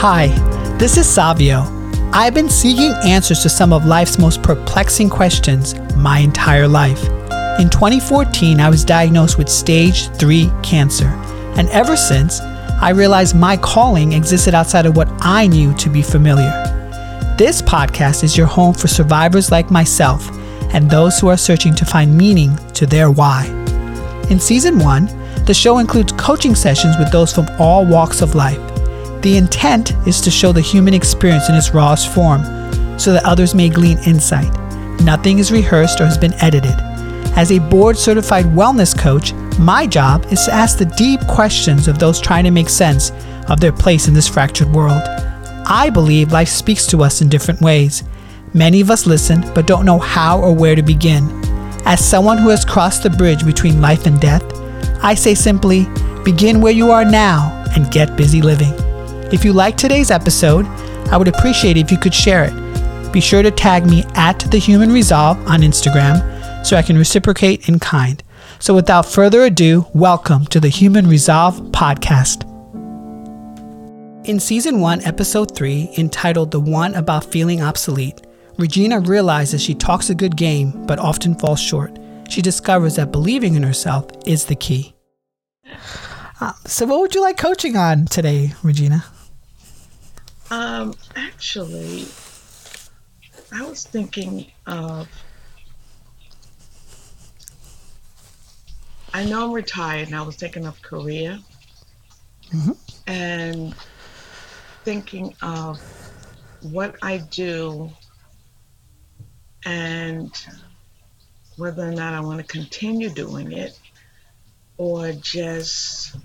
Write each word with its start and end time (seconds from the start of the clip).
Hi, 0.00 0.28
this 0.78 0.96
is 0.96 1.08
Savio. 1.08 1.64
I've 2.12 2.32
been 2.32 2.48
seeking 2.48 2.92
answers 3.04 3.40
to 3.42 3.48
some 3.48 3.72
of 3.72 3.84
life's 3.84 4.16
most 4.16 4.44
perplexing 4.44 5.10
questions 5.10 5.74
my 5.96 6.20
entire 6.20 6.68
life. 6.68 7.02
In 7.58 7.68
2014, 7.68 8.60
I 8.60 8.70
was 8.70 8.84
diagnosed 8.84 9.38
with 9.38 9.48
stage 9.48 10.06
3 10.10 10.52
cancer, 10.62 11.08
and 11.56 11.68
ever 11.70 11.96
since, 11.96 12.40
I 12.40 12.90
realized 12.90 13.34
my 13.34 13.56
calling 13.56 14.12
existed 14.12 14.54
outside 14.54 14.86
of 14.86 14.96
what 14.96 15.08
I 15.18 15.48
knew 15.48 15.74
to 15.74 15.90
be 15.90 16.02
familiar. 16.02 16.52
This 17.36 17.60
podcast 17.60 18.22
is 18.22 18.36
your 18.36 18.46
home 18.46 18.74
for 18.74 18.86
survivors 18.86 19.50
like 19.50 19.68
myself 19.68 20.30
and 20.72 20.88
those 20.88 21.18
who 21.18 21.26
are 21.26 21.36
searching 21.36 21.74
to 21.74 21.84
find 21.84 22.16
meaning 22.16 22.56
to 22.74 22.86
their 22.86 23.10
why. 23.10 23.46
In 24.30 24.38
season 24.38 24.78
1, 24.78 25.06
the 25.44 25.54
show 25.54 25.78
includes 25.78 26.12
coaching 26.12 26.54
sessions 26.54 26.96
with 27.00 27.10
those 27.10 27.32
from 27.32 27.48
all 27.58 27.84
walks 27.84 28.22
of 28.22 28.36
life. 28.36 28.60
The 29.22 29.36
intent 29.36 29.92
is 30.06 30.20
to 30.20 30.30
show 30.30 30.52
the 30.52 30.60
human 30.60 30.94
experience 30.94 31.48
in 31.48 31.56
its 31.56 31.74
rawest 31.74 32.14
form 32.14 32.42
so 32.98 33.12
that 33.12 33.24
others 33.24 33.54
may 33.54 33.68
glean 33.68 33.98
insight. 34.06 34.52
Nothing 35.00 35.38
is 35.38 35.50
rehearsed 35.50 36.00
or 36.00 36.06
has 36.06 36.16
been 36.16 36.34
edited. 36.34 36.74
As 37.36 37.50
a 37.50 37.58
board 37.58 37.96
certified 37.96 38.46
wellness 38.46 38.96
coach, 38.96 39.32
my 39.58 39.86
job 39.86 40.24
is 40.32 40.44
to 40.44 40.52
ask 40.52 40.78
the 40.78 40.84
deep 40.84 41.20
questions 41.26 41.88
of 41.88 41.98
those 41.98 42.20
trying 42.20 42.44
to 42.44 42.50
make 42.50 42.68
sense 42.68 43.10
of 43.48 43.60
their 43.60 43.72
place 43.72 44.08
in 44.08 44.14
this 44.14 44.28
fractured 44.28 44.72
world. 44.72 45.02
I 45.66 45.90
believe 45.90 46.32
life 46.32 46.48
speaks 46.48 46.86
to 46.88 47.02
us 47.02 47.20
in 47.20 47.28
different 47.28 47.60
ways. 47.60 48.04
Many 48.54 48.80
of 48.80 48.90
us 48.90 49.06
listen 49.06 49.44
but 49.54 49.66
don't 49.66 49.84
know 49.84 49.98
how 49.98 50.40
or 50.40 50.54
where 50.54 50.74
to 50.74 50.82
begin. 50.82 51.28
As 51.84 52.04
someone 52.04 52.38
who 52.38 52.50
has 52.50 52.64
crossed 52.64 53.02
the 53.02 53.10
bridge 53.10 53.44
between 53.44 53.80
life 53.80 54.06
and 54.06 54.20
death, 54.20 54.44
I 55.02 55.14
say 55.14 55.34
simply 55.34 55.86
begin 56.24 56.60
where 56.60 56.72
you 56.72 56.90
are 56.90 57.04
now 57.04 57.64
and 57.74 57.90
get 57.90 58.16
busy 58.16 58.42
living. 58.42 58.87
If 59.30 59.44
you 59.44 59.52
like 59.52 59.76
today's 59.76 60.10
episode, 60.10 60.64
I 61.10 61.18
would 61.18 61.28
appreciate 61.28 61.76
if 61.76 61.92
you 61.92 61.98
could 61.98 62.14
share 62.14 62.44
it. 62.44 63.12
Be 63.12 63.20
sure 63.20 63.42
to 63.42 63.50
tag 63.50 63.84
me 63.84 64.02
at 64.14 64.38
The 64.50 64.56
Human 64.56 64.90
Resolve 64.90 65.36
on 65.46 65.60
Instagram 65.60 66.64
so 66.64 66.78
I 66.78 66.82
can 66.82 66.96
reciprocate 66.96 67.68
in 67.68 67.78
kind. 67.78 68.22
So 68.58 68.74
without 68.74 69.04
further 69.04 69.42
ado, 69.42 69.84
welcome 69.92 70.46
to 70.46 70.60
the 70.60 70.70
Human 70.70 71.06
Resolve 71.06 71.60
podcast. 71.72 72.44
In 74.26 74.40
season 74.40 74.80
1, 74.80 75.04
episode 75.04 75.54
3, 75.54 75.90
entitled 75.98 76.50
The 76.50 76.60
One 76.60 76.94
About 76.94 77.26
Feeling 77.26 77.60
Obsolete, 77.60 78.26
Regina 78.56 78.98
realizes 78.98 79.62
she 79.62 79.74
talks 79.74 80.08
a 80.08 80.14
good 80.14 80.38
game 80.38 80.86
but 80.86 80.98
often 80.98 81.34
falls 81.34 81.60
short. 81.60 81.98
She 82.30 82.40
discovers 82.40 82.96
that 82.96 83.12
believing 83.12 83.56
in 83.56 83.62
herself 83.62 84.06
is 84.24 84.46
the 84.46 84.56
key. 84.56 84.94
Uh, 86.40 86.52
so, 86.64 86.86
what 86.86 87.00
would 87.00 87.14
you 87.14 87.20
like 87.20 87.36
coaching 87.36 87.76
on 87.76 88.06
today, 88.06 88.54
Regina? 88.62 89.04
Um, 90.50 90.94
actually, 91.14 92.06
I 93.52 93.64
was 93.66 93.84
thinking 93.84 94.46
of. 94.66 95.08
I 99.12 99.24
know 99.24 99.44
I'm 99.44 99.52
retired, 99.52 100.08
and 100.08 100.16
I 100.16 100.22
was 100.22 100.36
thinking 100.36 100.66
of 100.66 100.80
career, 100.82 101.38
Mhm. 102.52 102.76
and 103.06 103.74
thinking 104.84 105.34
of 105.42 105.80
what 106.60 106.96
I 107.02 107.18
do, 107.18 107.90
and 109.64 110.32
whether 111.56 111.88
or 111.88 111.92
not 111.92 112.14
I 112.14 112.20
want 112.20 112.38
to 112.40 112.46
continue 112.46 113.10
doing 113.10 113.52
it, 113.52 113.78
or 114.76 115.12
just 115.12 116.16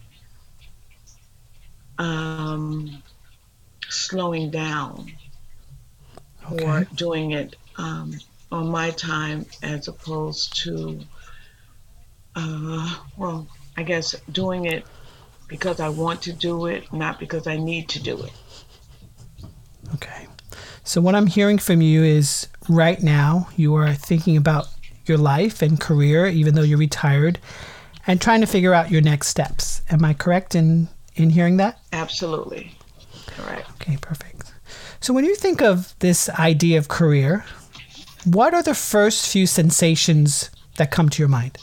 um, 1.98 3.04
slowing 3.94 4.50
down 4.50 5.12
or 6.52 6.86
doing 6.96 7.32
it 7.32 7.56
um, 7.78 8.20
on 8.52 8.70
my 8.70 8.92
time 8.92 9.46
as 9.62 9.88
opposed 9.88 10.56
to, 10.64 11.00
uh, 12.36 12.96
well, 13.18 13.48
I 13.78 13.84
guess 13.84 14.16
doing 14.32 14.66
it 14.66 14.86
because 15.48 15.80
I 15.80 15.90
want 15.90 16.22
to 16.24 16.34
do 16.34 16.68
it, 16.68 16.92
not 16.92 17.20
because 17.20 17.48
I 17.48 17.58
need 17.58 17.90
to 17.90 18.02
do 18.02 18.22
it. 18.22 18.34
Okay. 19.96 20.28
So, 20.84 21.02
what 21.02 21.16
I'm 21.16 21.28
hearing 21.28 21.58
from 21.58 21.82
you 21.82 22.04
is 22.04 22.48
right 22.68 23.02
now 23.02 23.48
you 23.56 23.76
are 23.76 23.94
thinking 23.94 24.38
about 24.38 24.68
your 25.06 25.18
life 25.18 25.62
and 25.62 25.80
career, 25.80 26.28
even 26.28 26.56
though 26.56 26.62
you're 26.62 26.78
retired, 26.78 27.40
and 28.08 28.20
trying 28.20 28.42
to 28.42 28.48
figure 28.48 28.74
out 28.74 28.92
your 28.92 29.02
next 29.02 29.28
steps. 29.28 29.82
Am 29.90 30.04
I 30.04 30.14
correct 30.14 30.56
in, 30.56 30.90
in 31.16 31.30
hearing 31.30 31.58
that? 31.58 31.80
Absolutely. 31.92 32.76
Correct. 33.36 33.70
Okay, 33.74 33.98
perfect. 33.98 34.54
So, 35.00 35.14
when 35.14 35.26
you 35.26 35.36
think 35.36 35.62
of 35.62 35.94
this 36.00 36.30
idea 36.30 36.78
of 36.78 36.88
career, 36.88 37.46
what 38.26 38.54
are 38.54 38.64
the 38.64 38.74
first 38.74 39.28
few 39.28 39.46
sensations 39.48 40.50
that 40.78 40.92
come 40.92 41.10
to 41.10 41.22
your 41.22 41.30
mind? 41.30 41.58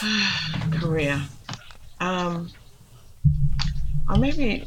Career. 0.72 1.20
Um, 2.00 2.50
or 4.08 4.16
maybe 4.16 4.66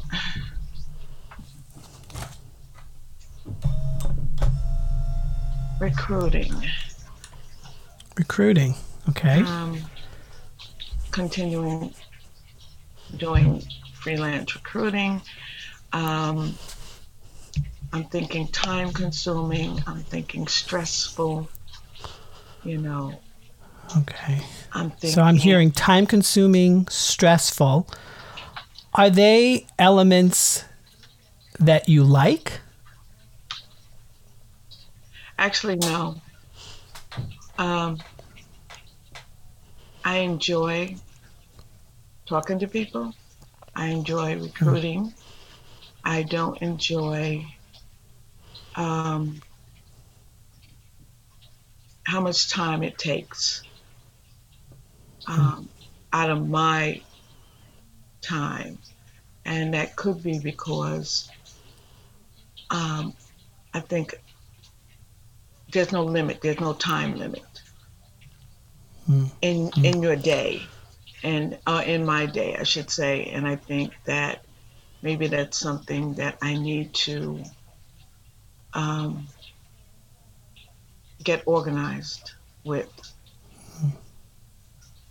recruiting. 5.80 6.52
Recruiting. 8.16 8.74
Okay. 9.08 9.40
um, 9.42 9.80
continuing 11.10 11.94
doing 13.16 13.62
freelance 14.00 14.54
recruiting. 14.54 15.20
Um, 15.92 16.54
I'm 17.92 18.04
thinking 18.04 18.48
time 18.48 18.92
consuming. 18.92 19.80
I'm 19.86 20.02
thinking 20.02 20.46
stressful. 20.46 21.48
You 22.64 22.78
know, 22.78 23.20
Okay. 23.96 24.40
I'm 24.72 24.90
thinking. 24.90 25.10
So 25.10 25.22
I'm 25.22 25.36
hearing 25.36 25.70
time 25.70 26.06
consuming, 26.06 26.86
stressful. 26.88 27.88
Are 28.94 29.10
they 29.10 29.66
elements 29.78 30.64
that 31.58 31.88
you 31.88 32.04
like? 32.04 32.60
Actually, 35.38 35.76
no. 35.76 36.20
Um, 37.58 37.98
I 40.04 40.18
enjoy 40.18 40.96
talking 42.26 42.58
to 42.58 42.68
people. 42.68 43.14
I 43.78 43.86
enjoy 43.90 44.36
recruiting. 44.38 45.14
I 46.04 46.24
don't 46.24 46.60
enjoy 46.62 47.46
um, 48.74 49.40
how 52.04 52.20
much 52.20 52.50
time 52.50 52.82
it 52.82 52.98
takes 52.98 53.62
um, 55.28 55.68
out 56.12 56.30
of 56.30 56.48
my 56.48 57.02
time. 58.22 58.78
And 59.44 59.74
that 59.74 59.96
could 59.96 60.22
be 60.24 60.40
because 60.40 61.30
um, 62.70 63.14
I 63.74 63.80
think 63.80 64.14
there's 65.72 65.92
no 65.92 66.04
limit, 66.04 66.40
there's 66.42 66.60
no 66.60 66.74
time 66.74 67.16
limit 67.18 67.42
Mm. 69.08 69.30
in 69.42 69.70
in 69.84 70.02
your 70.02 70.16
day, 70.16 70.62
and 71.22 71.58
uh, 71.66 71.82
in 71.86 72.04
my 72.04 72.26
day, 72.26 72.56
I 72.56 72.62
should 72.62 72.90
say. 72.90 73.24
And 73.26 73.46
I 73.46 73.56
think 73.56 73.92
that 74.06 74.44
maybe 75.02 75.28
that's 75.28 75.58
something 75.58 76.14
that 76.14 76.38
I 76.42 76.54
need 76.56 76.94
to 76.94 77.42
um, 78.72 79.26
get 81.22 81.42
organized 81.46 82.32
with, 82.64 82.90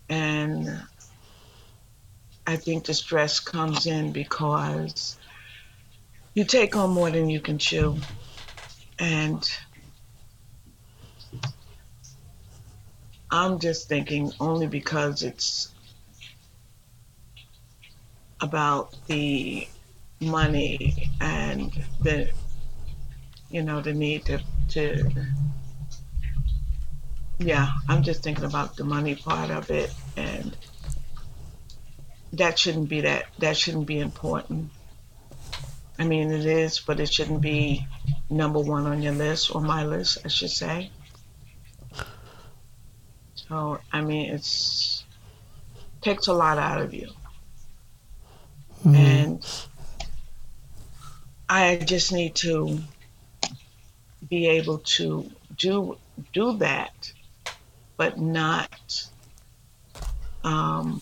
and 0.10 0.70
I 2.46 2.56
think 2.56 2.86
the 2.86 2.94
stress 2.94 3.40
comes 3.40 3.88
in 3.88 4.14
because 4.14 5.18
you 6.34 6.46
take 6.46 6.76
on 6.76 6.92
more 6.92 7.12
than 7.12 7.30
you 7.30 7.42
can 7.42 7.58
chew, 7.58 7.98
and 9.00 9.48
I'm 13.30 13.60
just 13.60 13.90
thinking 13.90 14.32
only 14.40 14.68
because 14.68 15.24
it's 15.24 15.74
about 18.42 18.96
the 19.08 19.68
money 20.20 21.10
and 21.22 21.72
the 22.02 22.30
you 23.50 23.62
know 23.62 23.82
the 23.82 23.94
need 23.94 24.26
to 24.26 24.40
to 24.68 25.10
yeah 27.40 27.70
i'm 27.88 28.02
just 28.02 28.24
thinking 28.24 28.44
about 28.44 28.76
the 28.76 28.84
money 28.84 29.16
part 29.16 29.52
of 29.52 29.70
it 29.70 29.94
and 30.16 30.58
that 32.34 32.60
shouldn't 32.60 32.90
be 32.90 33.02
that 33.02 33.26
that 33.40 33.58
shouldn't 33.58 33.88
be 33.88 34.00
important. 34.00 34.70
I 36.00 36.06
mean 36.06 36.32
it 36.32 36.46
is 36.46 36.80
but 36.80 37.00
it 37.00 37.12
shouldn't 37.12 37.42
be 37.42 37.88
number 38.30 38.60
one 38.60 38.86
on 38.86 39.02
your 39.02 39.14
list 39.14 39.54
or 39.56 39.62
my 39.62 39.86
list 39.86 40.20
i 40.26 40.28
should 40.28 40.52
say. 40.52 40.92
So 43.36 43.80
i 43.92 44.02
mean 44.02 44.32
it's 44.34 45.04
takes 46.02 46.28
a 46.28 46.34
lot 46.34 46.58
out 46.58 46.82
of 46.82 46.94
you 46.94 47.10
Mm. 48.88 48.96
and 48.96 49.46
I 51.50 51.76
just 51.76 52.14
need 52.14 52.36
to 52.36 52.80
be 54.30 54.48
able 54.48 54.80
to 54.80 55.30
do 55.58 55.98
do 56.32 56.58
that, 56.60 57.12
but 57.98 58.18
not 58.18 58.72
um, 60.46 61.02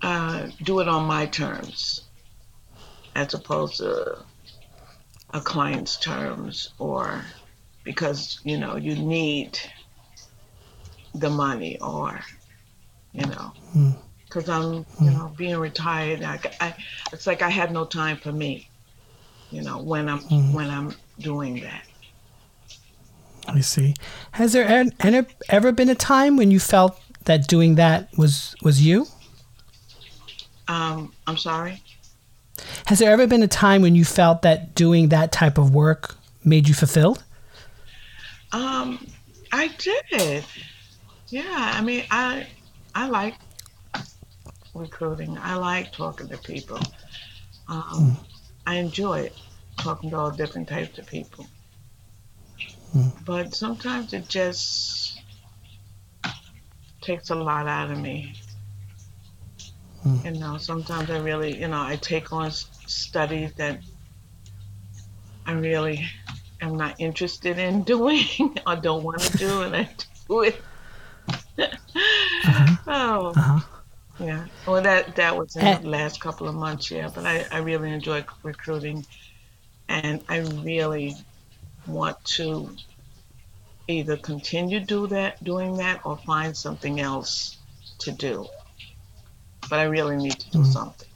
uh, 0.00 0.48
do 0.62 0.80
it 0.80 0.88
on 0.88 1.04
my 1.04 1.26
terms 1.26 2.08
as 3.14 3.34
opposed 3.34 3.76
to 3.76 4.18
a 5.34 5.40
client's 5.40 5.98
terms 5.98 6.72
or 6.78 7.22
because 7.84 8.40
you 8.44 8.56
know 8.58 8.76
you 8.76 8.94
need 8.96 9.58
the 11.14 11.30
money 11.30 11.78
or 11.80 12.20
you 13.12 13.26
know. 13.26 13.52
Because 14.24 14.48
i'm 14.48 14.86
you 15.00 15.10
know 15.10 15.32
being 15.36 15.56
retired 15.58 16.22
I, 16.22 16.40
I, 16.60 16.74
it's 17.12 17.26
like 17.26 17.42
i 17.42 17.50
had 17.50 17.70
no 17.70 17.84
time 17.84 18.16
for 18.16 18.32
me 18.32 18.68
you 19.50 19.60
know 19.62 19.82
when 19.82 20.08
i'm 20.08 20.20
when 20.52 20.70
i'm 20.70 20.94
doing 21.18 21.60
that. 21.60 21.84
I 23.48 23.60
see. 23.60 23.94
Has 24.32 24.52
there 24.52 24.66
an- 24.66 25.26
ever 25.48 25.72
been 25.72 25.88
a 25.88 25.94
time 25.94 26.36
when 26.36 26.50
you 26.50 26.60
felt 26.60 26.98
that 27.24 27.46
doing 27.48 27.74
that 27.74 28.08
was 28.16 28.54
was 28.62 28.80
you? 28.84 29.06
um 30.68 31.12
i'm 31.26 31.36
sorry? 31.36 31.82
Has 32.86 33.00
there 33.00 33.12
ever 33.12 33.26
been 33.26 33.42
a 33.42 33.48
time 33.48 33.82
when 33.82 33.94
you 33.94 34.04
felt 34.04 34.42
that 34.42 34.74
doing 34.74 35.08
that 35.10 35.32
type 35.32 35.58
of 35.58 35.74
work 35.74 36.16
made 36.44 36.68
you 36.68 36.74
fulfilled? 36.74 37.22
um 38.52 39.06
i 39.52 39.68
did. 39.78 40.44
Yeah 41.28 41.72
i 41.74 41.80
mean 41.82 42.04
i 42.10 42.46
i 42.94 43.08
like 43.08 43.34
recruiting. 44.74 45.36
I 45.38 45.54
like 45.56 45.92
talking 45.92 46.28
to 46.28 46.38
people. 46.38 46.78
Um 47.68 47.82
mm. 47.82 48.16
i 48.66 48.76
enjoy 48.76 49.20
it 49.20 49.36
talking 49.78 50.10
to 50.10 50.16
all 50.16 50.30
different 50.30 50.68
types 50.68 50.98
of 50.98 51.06
people. 51.06 51.46
Mm. 52.94 53.24
But 53.24 53.54
sometimes 53.54 54.12
it 54.12 54.28
just 54.28 55.20
takes 57.00 57.30
a 57.30 57.34
lot 57.34 57.66
out 57.66 57.90
of 57.90 57.98
me. 57.98 58.34
Mm. 60.04 60.24
You 60.24 60.40
know 60.40 60.56
sometimes 60.58 61.10
i 61.10 61.18
really 61.18 61.58
you 61.60 61.68
know 61.68 61.80
i 61.80 61.96
take 61.96 62.32
on 62.32 62.50
studies 62.50 63.52
that 63.54 63.78
i 65.46 65.52
really 65.52 66.04
am 66.60 66.76
not 66.76 66.96
interested 66.98 67.58
in 67.58 67.82
doing 67.94 68.24
or 68.66 68.76
don't 68.76 69.04
want 69.04 69.20
to 69.20 69.38
do 69.38 69.62
and 69.62 69.76
i 69.76 69.88
do 70.28 70.40
it 70.42 70.60
oh 71.58 73.32
Uh-huh. 73.36 73.60
yeah 74.18 74.46
well 74.66 74.82
that 74.82 75.14
that 75.16 75.36
was 75.36 75.54
in 75.56 75.82
the 75.82 75.88
last 75.88 76.20
couple 76.20 76.48
of 76.48 76.54
months 76.54 76.90
yeah 76.90 77.08
but 77.14 77.24
i 77.26 77.44
i 77.52 77.58
really 77.58 77.90
enjoy 77.92 78.24
recruiting 78.42 79.04
and 79.88 80.22
i 80.28 80.38
really 80.38 81.14
want 81.86 82.22
to 82.24 82.70
either 83.88 84.16
continue 84.16 84.80
do 84.80 85.06
that 85.08 85.42
doing 85.44 85.76
that 85.76 86.00
or 86.04 86.16
find 86.18 86.56
something 86.56 87.00
else 87.00 87.58
to 87.98 88.12
do 88.12 88.46
but 89.68 89.78
i 89.78 89.84
really 89.84 90.16
need 90.16 90.38
to 90.38 90.50
do 90.50 90.64
something 90.64 91.08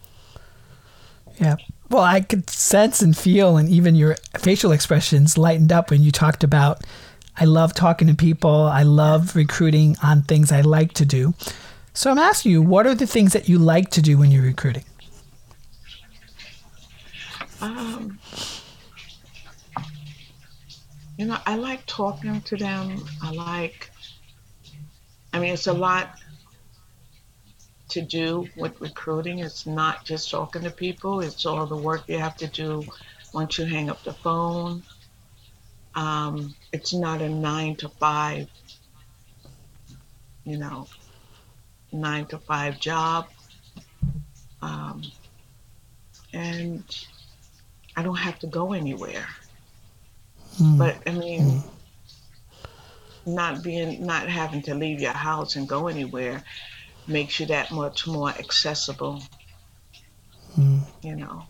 Yeah. 1.41 1.57
Well, 1.91 2.03
I 2.03 2.21
could 2.21 2.49
sense 2.51 3.01
and 3.03 3.17
feel, 3.17 3.57
and 3.59 3.69
even 3.69 3.95
your 3.95 4.17
facial 4.39 4.73
expressions 4.73 5.37
lightened 5.39 5.71
up 5.71 5.91
when 5.91 6.03
you 6.03 6.11
talked 6.11 6.43
about. 6.43 6.83
I 7.39 7.45
love 7.45 7.75
talking 7.75 8.09
to 8.09 8.15
people. 8.15 8.63
I 8.67 8.83
love 8.83 9.37
recruiting 9.37 9.97
on 10.03 10.23
things 10.23 10.53
I 10.53 10.63
like 10.63 10.95
to 10.95 11.05
do. 11.05 11.35
So 11.93 12.11
I'm 12.11 12.19
asking 12.19 12.53
you, 12.53 12.63
what 12.63 12.87
are 12.87 12.95
the 12.95 13.07
things 13.07 13.33
that 13.33 13.49
you 13.49 13.59
like 13.59 13.91
to 13.91 14.03
do 14.03 14.19
when 14.19 14.31
you're 14.31 14.43
recruiting? 14.43 14.85
Um, 17.61 18.19
you 21.17 21.27
know, 21.27 21.39
I 21.47 21.57
like 21.57 21.85
talking 21.87 22.41
to 22.43 22.57
them. 22.57 23.03
I 23.23 23.33
like, 23.33 23.91
I 25.33 25.39
mean, 25.39 25.55
it's 25.55 25.67
a 25.67 25.73
lot 25.73 26.19
to 27.89 28.03
do 28.03 28.47
with 28.57 28.79
recruiting. 28.81 29.39
It's 29.39 29.67
not 29.67 30.05
just 30.05 30.31
talking 30.31 30.63
to 30.63 30.71
people, 30.71 31.21
it's 31.21 31.47
all 31.47 31.67
the 31.67 31.77
work 31.77 32.05
you 32.09 32.19
have 32.19 32.37
to 32.39 32.47
do 32.47 32.85
once 33.33 33.59
you 33.59 33.65
hang 33.65 33.89
up 33.89 34.03
the 34.03 34.13
phone. 34.13 34.83
Um, 35.97 36.55
it's 36.73 36.93
not 36.93 37.23
a 37.23 37.29
nine 37.29 37.75
to 37.77 37.89
five, 37.89 38.49
you 40.45 40.59
know, 40.59 40.87
nine 41.91 42.27
to 42.27 42.39
five 42.39 42.79
job. 42.79 43.27
Um, 44.63 45.03
and 46.33 46.85
I 47.97 48.03
don't 48.03 48.19
have 48.19 48.39
to 48.41 48.47
go 48.47 48.73
anywhere. 48.73 49.27
But 50.61 50.97
I 51.07 51.13
mean, 51.13 51.63
not 53.27 53.63
being, 53.63 54.07
not 54.07 54.29
having 54.29 54.63
to 54.63 54.75
leave 54.75 55.01
your 55.01 55.13
house 55.13 55.57
and 55.57 55.69
go 55.69 55.89
anywhere 55.89 56.43
makes 57.07 57.41
you 57.41 57.47
that 57.47 57.71
much 57.71 58.07
more 58.07 58.31
accessible. 58.31 59.23
You 61.03 61.17
know, 61.17 61.45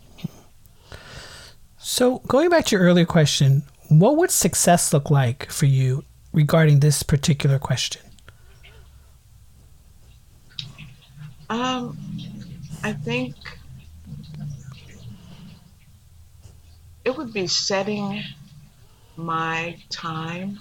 So 1.77 2.19
going 2.27 2.49
back 2.49 2.65
to 2.65 2.75
your 2.75 2.83
earlier 2.85 3.05
question, 3.05 3.63
what 3.89 4.17
would 4.17 4.31
success 4.31 4.93
look 4.93 5.09
like 5.09 5.49
for 5.51 5.65
you 5.65 6.03
regarding 6.33 6.79
this 6.79 7.03
particular 7.03 7.59
question? 7.59 8.01
um, 11.49 11.97
I 12.83 12.93
think 12.93 13.35
it 17.05 17.15
would 17.15 17.33
be 17.33 17.47
setting 17.47 18.21
my 19.15 19.77
time 19.89 20.59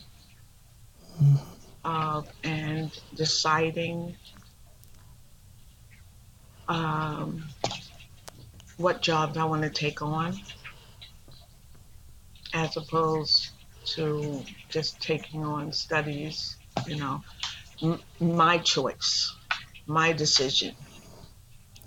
uh, 1.84 2.22
and 2.44 2.98
deciding 3.14 4.16
um, 6.68 7.44
what 8.76 9.02
jobs 9.02 9.36
I 9.36 9.44
want 9.44 9.62
to 9.62 9.70
take 9.70 10.02
on 10.02 10.38
as 12.56 12.76
opposed 12.78 13.50
to 13.84 14.42
just 14.70 14.98
taking 15.00 15.44
on 15.44 15.70
studies, 15.72 16.56
you 16.86 16.96
know, 16.96 17.22
M- 17.82 18.00
my 18.18 18.56
choice, 18.56 19.36
my 19.86 20.12
decision, 20.14 20.74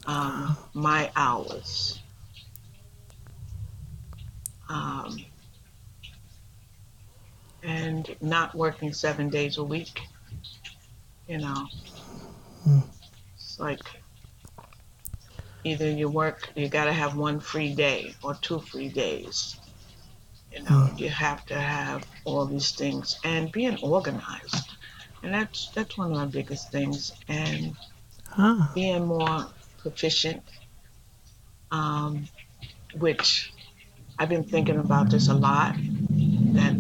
um, 0.06 0.56
my 0.76 1.12
hours. 1.16 2.00
Um, 4.70 5.18
and 7.64 8.16
not 8.22 8.54
working 8.54 8.94
seven 8.94 9.30
days 9.30 9.58
a 9.58 9.64
week, 9.64 10.00
you 11.28 11.40
know. 11.40 11.68
It's 13.34 13.60
like 13.60 13.82
either 15.64 15.90
you 15.90 16.10
work, 16.10 16.52
you 16.56 16.70
got 16.70 16.86
to 16.86 16.94
have 16.94 17.18
one 17.18 17.40
free 17.40 17.74
day 17.74 18.14
or 18.22 18.36
two 18.36 18.60
free 18.60 18.90
days. 18.90 19.59
You 20.52 20.64
know, 20.64 20.90
you 20.98 21.10
have 21.10 21.46
to 21.48 21.56
have 21.56 22.06
all 22.26 22.46
these 22.46 22.72
things 22.72 23.20
and 23.24 23.52
being 23.52 23.78
organized. 23.82 24.70
And 25.22 25.34
that's 25.34 25.70
that's 25.76 25.98
one 25.98 26.12
of 26.12 26.18
my 26.18 26.26
biggest 26.26 26.72
things. 26.72 27.12
And 27.28 27.76
Ah, 28.38 28.72
being 28.74 29.06
more 29.06 29.48
proficient, 29.78 30.44
um, 31.72 32.28
which 32.98 33.52
I've 34.18 34.30
been 34.30 34.44
thinking 34.44 34.78
about 34.78 35.10
this 35.12 35.28
a 35.30 35.34
lot, 35.34 35.76
that 35.76 36.76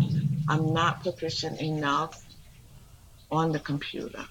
I'm 0.47 0.73
not 0.73 1.03
proficient 1.03 1.61
enough 1.61 2.23
on 3.31 3.51
the 3.51 3.59
computer, 3.59 4.25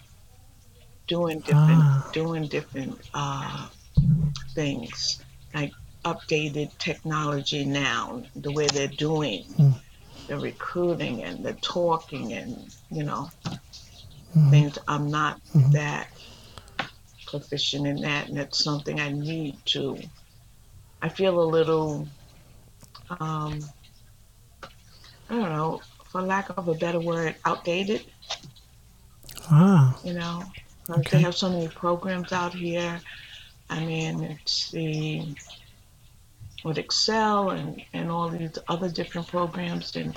doing 1.06 1.40
different 1.40 1.82
Ah. 1.82 2.10
doing 2.12 2.48
different 2.48 3.00
uh, 3.14 3.68
things 4.54 5.22
like 5.54 5.72
updated 6.14 6.76
technology 6.78 7.64
now, 7.64 8.22
the 8.34 8.52
way 8.52 8.66
they're 8.68 8.88
doing 8.88 9.44
the 10.28 10.38
recruiting 10.38 11.22
and 11.22 11.44
the 11.44 11.54
talking 11.54 12.32
and 12.32 12.56
you 12.90 13.04
know 13.04 13.30
things. 14.50 14.78
I'm 14.88 15.10
not 15.10 15.40
that 15.72 16.08
proficient 17.26 17.86
in 17.86 18.00
that, 18.02 18.28
and 18.28 18.38
it's 18.38 18.62
something 18.62 19.00
I 19.00 19.10
need 19.12 19.56
to. 19.66 19.98
I 21.02 21.08
feel 21.08 21.40
a 21.40 21.44
little, 21.44 22.08
um, 23.20 23.60
I 25.30 25.34
don't 25.34 25.50
know, 25.50 25.80
for 26.06 26.22
lack 26.22 26.50
of 26.50 26.68
a 26.68 26.74
better 26.74 27.00
word, 27.00 27.36
outdated. 27.38 28.02
ah, 29.50 29.98
You 30.02 30.14
know, 30.14 30.44
Okay. 30.90 31.18
they 31.18 31.20
have 31.20 31.34
so 31.36 31.50
many 31.50 31.68
programs 31.68 32.32
out 32.32 32.54
here. 32.54 33.00
I 33.70 33.84
mean, 33.84 34.22
it's 34.24 34.70
the 34.70 35.36
with 36.64 36.78
Excel 36.78 37.50
and, 37.50 37.82
and 37.92 38.10
all 38.10 38.28
these 38.28 38.58
other 38.68 38.88
different 38.88 39.28
programs 39.28 39.94
and 39.96 40.16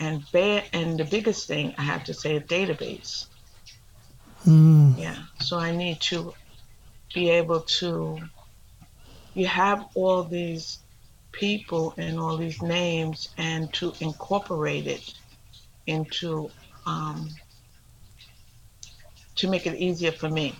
and 0.00 0.24
ba- 0.32 0.64
and 0.72 0.98
the 0.98 1.04
biggest 1.04 1.46
thing 1.46 1.74
I 1.78 1.82
have 1.82 2.04
to 2.04 2.14
say 2.14 2.36
is 2.36 2.42
database. 2.44 3.26
mm, 4.46 4.98
Yeah. 4.98 5.16
So 5.40 5.58
I 5.58 5.74
need 5.74 6.00
to 6.02 6.34
be 7.14 7.30
able 7.30 7.60
to, 7.80 8.18
you 9.34 9.46
have 9.46 9.86
all 9.94 10.24
these 10.24 10.78
people 11.32 11.94
and 11.96 12.18
all 12.18 12.36
these 12.36 12.60
names 12.62 13.28
and 13.38 13.72
to 13.74 13.92
incorporate 14.00 14.86
it 14.86 15.14
into, 15.86 16.50
um, 16.86 17.28
to 19.36 19.48
make 19.48 19.66
it 19.66 19.78
easier 19.78 20.12
for 20.12 20.28
me, 20.28 20.54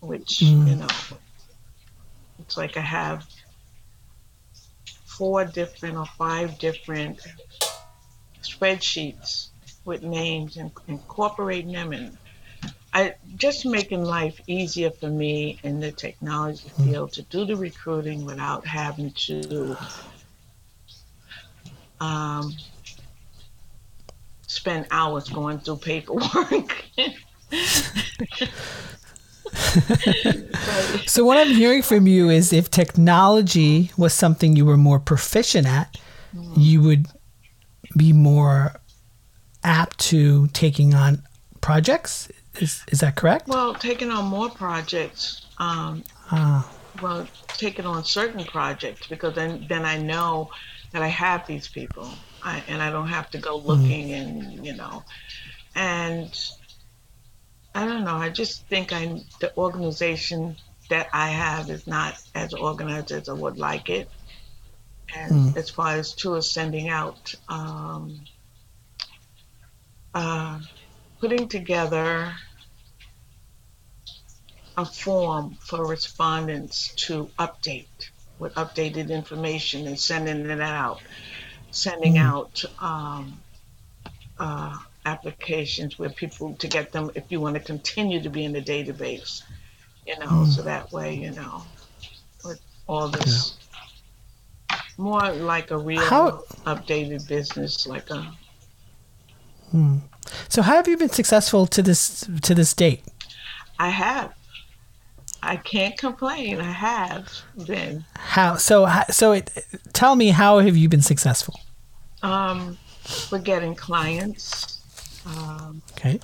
which, 0.00 0.40
Mm. 0.40 0.68
you 0.68 0.76
know, 0.76 0.88
it's 2.50 2.56
like 2.56 2.76
I 2.76 2.80
have 2.80 3.24
four 5.04 5.44
different 5.44 5.96
or 5.96 6.04
five 6.04 6.58
different 6.58 7.20
spreadsheets 8.42 9.50
with 9.84 10.02
names 10.02 10.56
and 10.56 10.72
incorporating 10.88 11.70
them 11.70 11.92
and 11.92 12.18
I 12.92 13.14
just 13.36 13.64
making 13.64 14.02
life 14.02 14.40
easier 14.48 14.90
for 14.90 15.08
me 15.08 15.60
in 15.62 15.78
the 15.78 15.92
technology 15.92 16.68
field 16.70 17.12
to 17.12 17.22
do 17.22 17.44
the 17.44 17.54
recruiting 17.54 18.24
without 18.24 18.66
having 18.66 19.12
to 19.12 19.76
um, 22.00 22.52
spend 24.48 24.88
hours 24.90 25.28
going 25.28 25.60
through 25.60 25.76
paperwork. 25.76 26.84
So 31.06 31.24
what 31.24 31.38
I'm 31.38 31.54
hearing 31.54 31.82
from 31.82 32.06
you 32.06 32.30
is 32.30 32.52
if 32.52 32.70
technology 32.70 33.90
was 33.96 34.14
something 34.14 34.54
you 34.54 34.64
were 34.64 34.76
more 34.76 35.00
proficient 35.00 35.66
at, 35.66 35.98
you 36.56 36.80
would 36.82 37.06
be 37.96 38.12
more 38.12 38.74
apt 39.64 39.98
to 40.10 40.46
taking 40.48 40.94
on 40.94 41.22
projects. 41.60 42.30
Is 42.60 42.84
is 42.88 43.00
that 43.00 43.16
correct? 43.16 43.48
well, 43.48 43.74
taking 43.74 44.10
on 44.10 44.26
more 44.26 44.50
projects, 44.50 45.46
um, 45.58 46.04
Ah, 46.30 46.70
well, 47.02 47.26
taking 47.48 47.86
on 47.86 48.04
certain 48.04 48.44
projects 48.44 49.06
because 49.08 49.34
then 49.34 49.66
then 49.68 49.84
I 49.84 49.98
know 49.98 50.50
that 50.92 51.02
I 51.02 51.08
have 51.08 51.46
these 51.46 51.66
people, 51.68 52.08
I, 52.44 52.62
and 52.68 52.80
I 52.82 52.90
don't 52.90 53.08
have 53.08 53.30
to 53.30 53.38
go 53.38 53.56
looking 53.56 54.12
and 54.12 54.64
you 54.64 54.74
know, 54.76 55.02
and 55.74 56.30
I 57.74 57.84
don't 57.86 58.04
know. 58.04 58.16
I 58.16 58.30
just 58.30 58.66
think 58.68 58.92
I 58.92 59.20
the 59.40 59.56
organization 59.56 60.56
that 60.88 61.08
I 61.12 61.28
have 61.30 61.70
is 61.70 61.86
not 61.86 62.20
as 62.34 62.52
organized 62.52 63.12
as 63.12 63.28
I 63.28 63.32
would 63.32 63.58
like 63.58 63.88
it, 63.90 64.10
and 65.14 65.56
as 65.56 65.70
far 65.70 65.94
as 65.94 66.14
tours 66.14 66.50
sending 66.50 66.88
out, 66.88 67.34
um, 67.48 68.24
uh, 70.14 70.60
putting 71.20 71.48
together 71.48 72.34
a 74.76 74.84
form 74.84 75.54
for 75.60 75.86
respondents 75.86 76.94
to 76.96 77.30
update 77.38 78.10
with 78.38 78.54
updated 78.54 79.10
information 79.10 79.86
and 79.86 79.98
sending 79.98 80.48
it 80.50 80.60
out, 80.60 81.02
sending 81.70 82.18
out 82.18 82.64
um, 82.80 83.40
uh, 84.38 84.76
applications 85.06 85.98
where 85.98 86.10
people 86.10 86.54
to 86.54 86.68
get 86.68 86.92
them 86.92 87.10
if 87.14 87.24
you 87.30 87.40
want 87.40 87.54
to 87.56 87.60
continue 87.60 88.20
to 88.22 88.28
be 88.28 88.44
in 88.44 88.52
the 88.52 88.60
database, 88.62 89.42
you 90.06 90.18
know, 90.18 90.44
so 90.44 90.62
that 90.62 90.92
way, 90.92 91.14
you 91.14 91.30
know, 91.32 91.62
with 92.44 92.60
all 92.86 93.08
this 93.08 93.56
more 94.98 95.30
like 95.32 95.70
a 95.70 95.78
real 95.78 96.00
How- 96.04 96.44
updated 96.66 97.26
business, 97.28 97.86
like 97.86 98.10
a 98.10 98.32
Hmm. 99.70 99.98
so 100.48 100.62
how 100.62 100.74
have 100.74 100.88
you 100.88 100.96
been 100.96 101.08
successful 101.10 101.66
to 101.68 101.80
this 101.80 102.26
to 102.42 102.54
this 102.54 102.74
date? 102.74 103.04
I 103.78 103.88
have. 103.90 104.34
I 105.42 105.56
can't 105.56 105.96
complain. 105.96 106.60
I 106.60 106.72
have 106.72 107.30
been. 107.66 108.04
How 108.16 108.56
so? 108.56 108.86
So 109.10 109.32
it, 109.32 109.50
tell 109.92 110.16
me 110.16 110.30
how 110.30 110.58
have 110.58 110.76
you 110.76 110.88
been 110.88 111.02
successful? 111.02 111.58
Um, 112.22 112.76
we're 113.30 113.38
getting 113.38 113.74
clients 113.76 114.79
um, 115.26 115.82
Okay. 115.92 116.18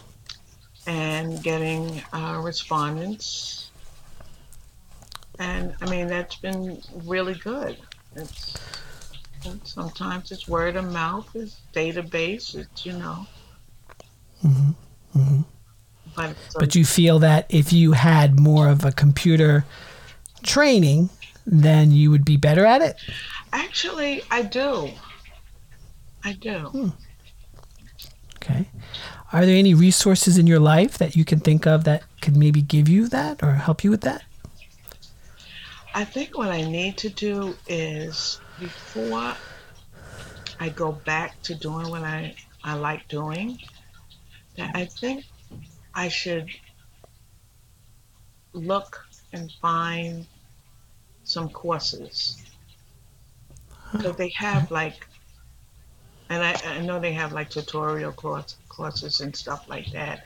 and 0.87 1.43
getting 1.43 2.03
uh, 2.13 2.41
respondents, 2.43 3.71
and 5.39 5.75
I 5.81 5.89
mean 5.91 6.09
that's 6.09 6.37
been 6.37 6.81
really 7.05 7.35
good. 7.35 7.77
It's, 8.15 8.57
sometimes 9.65 10.33
it's 10.33 10.49
word 10.49 10.77
of 10.77 10.91
mouth, 10.93 11.29
it's 11.35 11.61
database, 11.75 12.55
it's 12.55 12.85
you 12.87 12.93
know. 12.95 13.27
But, 16.15 16.31
it's 16.31 16.55
a- 16.55 16.59
But 16.59 16.75
you 16.75 16.85
feel 16.85 17.19
that 17.21 17.47
if 17.49 17.73
you 17.73 17.93
had 17.93 18.39
more 18.41 18.69
of 18.69 18.85
a 18.85 18.93
computer 18.93 19.65
training, 20.43 21.11
then 21.47 21.91
you 21.93 22.11
would 22.11 22.25
be 22.25 22.37
better 22.37 22.65
at 22.65 22.81
it? 22.83 22.97
actually, 23.53 24.23
I 24.31 24.43
do. 24.43 24.91
I 26.25 26.33
do. 26.35 26.93
Okay. 28.49 28.69
Are 29.33 29.45
there 29.45 29.57
any 29.57 29.75
resources 29.75 30.39
in 30.39 30.47
your 30.47 30.61
life 30.61 30.99
that 30.99 31.17
you 31.17 31.25
can 31.25 31.41
think 31.41 31.67
of 31.67 31.83
that 31.85 32.05
could 32.21 32.37
maybe 32.37 32.63
give 32.63 32.89
you 32.89 33.09
that 33.09 33.43
or 33.43 33.55
help 33.55 33.83
you 33.83 33.91
with 33.91 34.03
that? 34.03 34.23
I 35.95 36.05
think 36.05 36.39
what 36.39 36.51
I 36.51 36.63
need 36.63 36.97
to 36.99 37.09
do 37.09 37.57
is 37.67 38.41
before 38.61 39.35
I 40.61 40.69
go 40.69 40.93
back 40.93 41.43
to 41.43 41.55
doing 41.55 41.89
what 41.89 42.03
I, 42.03 42.37
I 42.63 42.75
like 42.75 43.09
doing, 43.09 43.59
that 44.57 44.77
I 44.77 44.85
think 44.85 45.25
I 45.95 46.09
should 46.09 46.49
look 48.53 49.05
and 49.33 49.51
find 49.61 50.27
some 51.25 51.49
courses. 51.49 52.45
Because 53.93 54.17
they 54.17 54.29
have 54.31 54.71
like, 54.71 55.07
and 56.29 56.43
I, 56.43 56.61
I 56.65 56.81
know 56.81 56.99
they 56.99 57.13
have 57.13 57.33
like 57.33 57.51
tutorial 57.51 58.13
course, 58.13 58.57
courses 58.69 59.21
and 59.21 59.35
stuff 59.35 59.69
like 59.69 59.91
that 59.93 60.25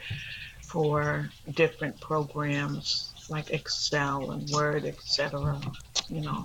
for 0.62 1.28
different 1.52 2.00
programs 2.00 3.12
like 3.28 3.50
Excel 3.50 4.30
and 4.30 4.48
Word, 4.50 4.84
etc. 4.84 5.60
You 6.08 6.20
know, 6.20 6.44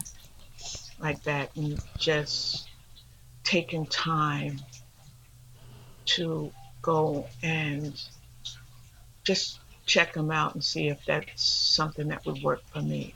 like 0.99 1.23
that, 1.23 1.55
and 1.55 1.79
just 1.97 2.67
taking 3.43 3.85
time 3.85 4.59
to 6.05 6.51
go 6.81 7.27
and 7.41 8.01
just 9.23 9.59
check 9.85 10.13
them 10.13 10.31
out 10.31 10.53
and 10.53 10.63
see 10.63 10.87
if 10.87 11.03
that's 11.05 11.43
something 11.43 12.07
that 12.09 12.25
would 12.25 12.41
work 12.43 12.61
for 12.71 12.81
me. 12.81 13.13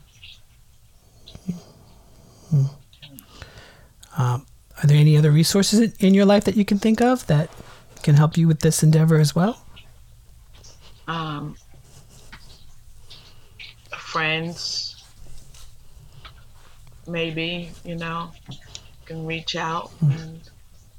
Hmm. 1.45 1.53
Hmm. 2.49 2.65
Um, 4.17 4.45
Are 4.81 4.87
there 4.87 4.97
any 4.97 5.17
other 5.17 5.31
resources 5.31 5.93
in- 5.99 6.13
your 6.13 6.25
life 6.25 6.45
that 6.45 6.55
you 6.55 6.63
can 6.65 6.79
think 6.79 7.01
of 7.01 7.27
that 7.27 7.49
can 8.01 8.15
help 8.15 8.37
you 8.37 8.47
with 8.47 8.61
this 8.61 8.81
endeavor 8.81 9.17
as 9.17 9.35
well? 9.35 9.61
Um, 11.07 11.55
friends, 13.97 15.03
maybe, 17.07 17.71
you 17.83 17.95
know, 17.95 18.31
can 19.05 19.25
reach 19.25 19.55
out. 19.55 19.91
And 20.01 20.39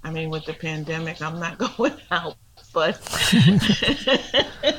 I 0.05 0.11
mean, 0.11 0.31
with 0.31 0.45
the 0.45 0.53
pandemic, 0.53 1.23
I'm 1.23 1.39
not 1.39 1.59
going 1.77 1.97
out, 2.11 2.37
but. 2.75 2.99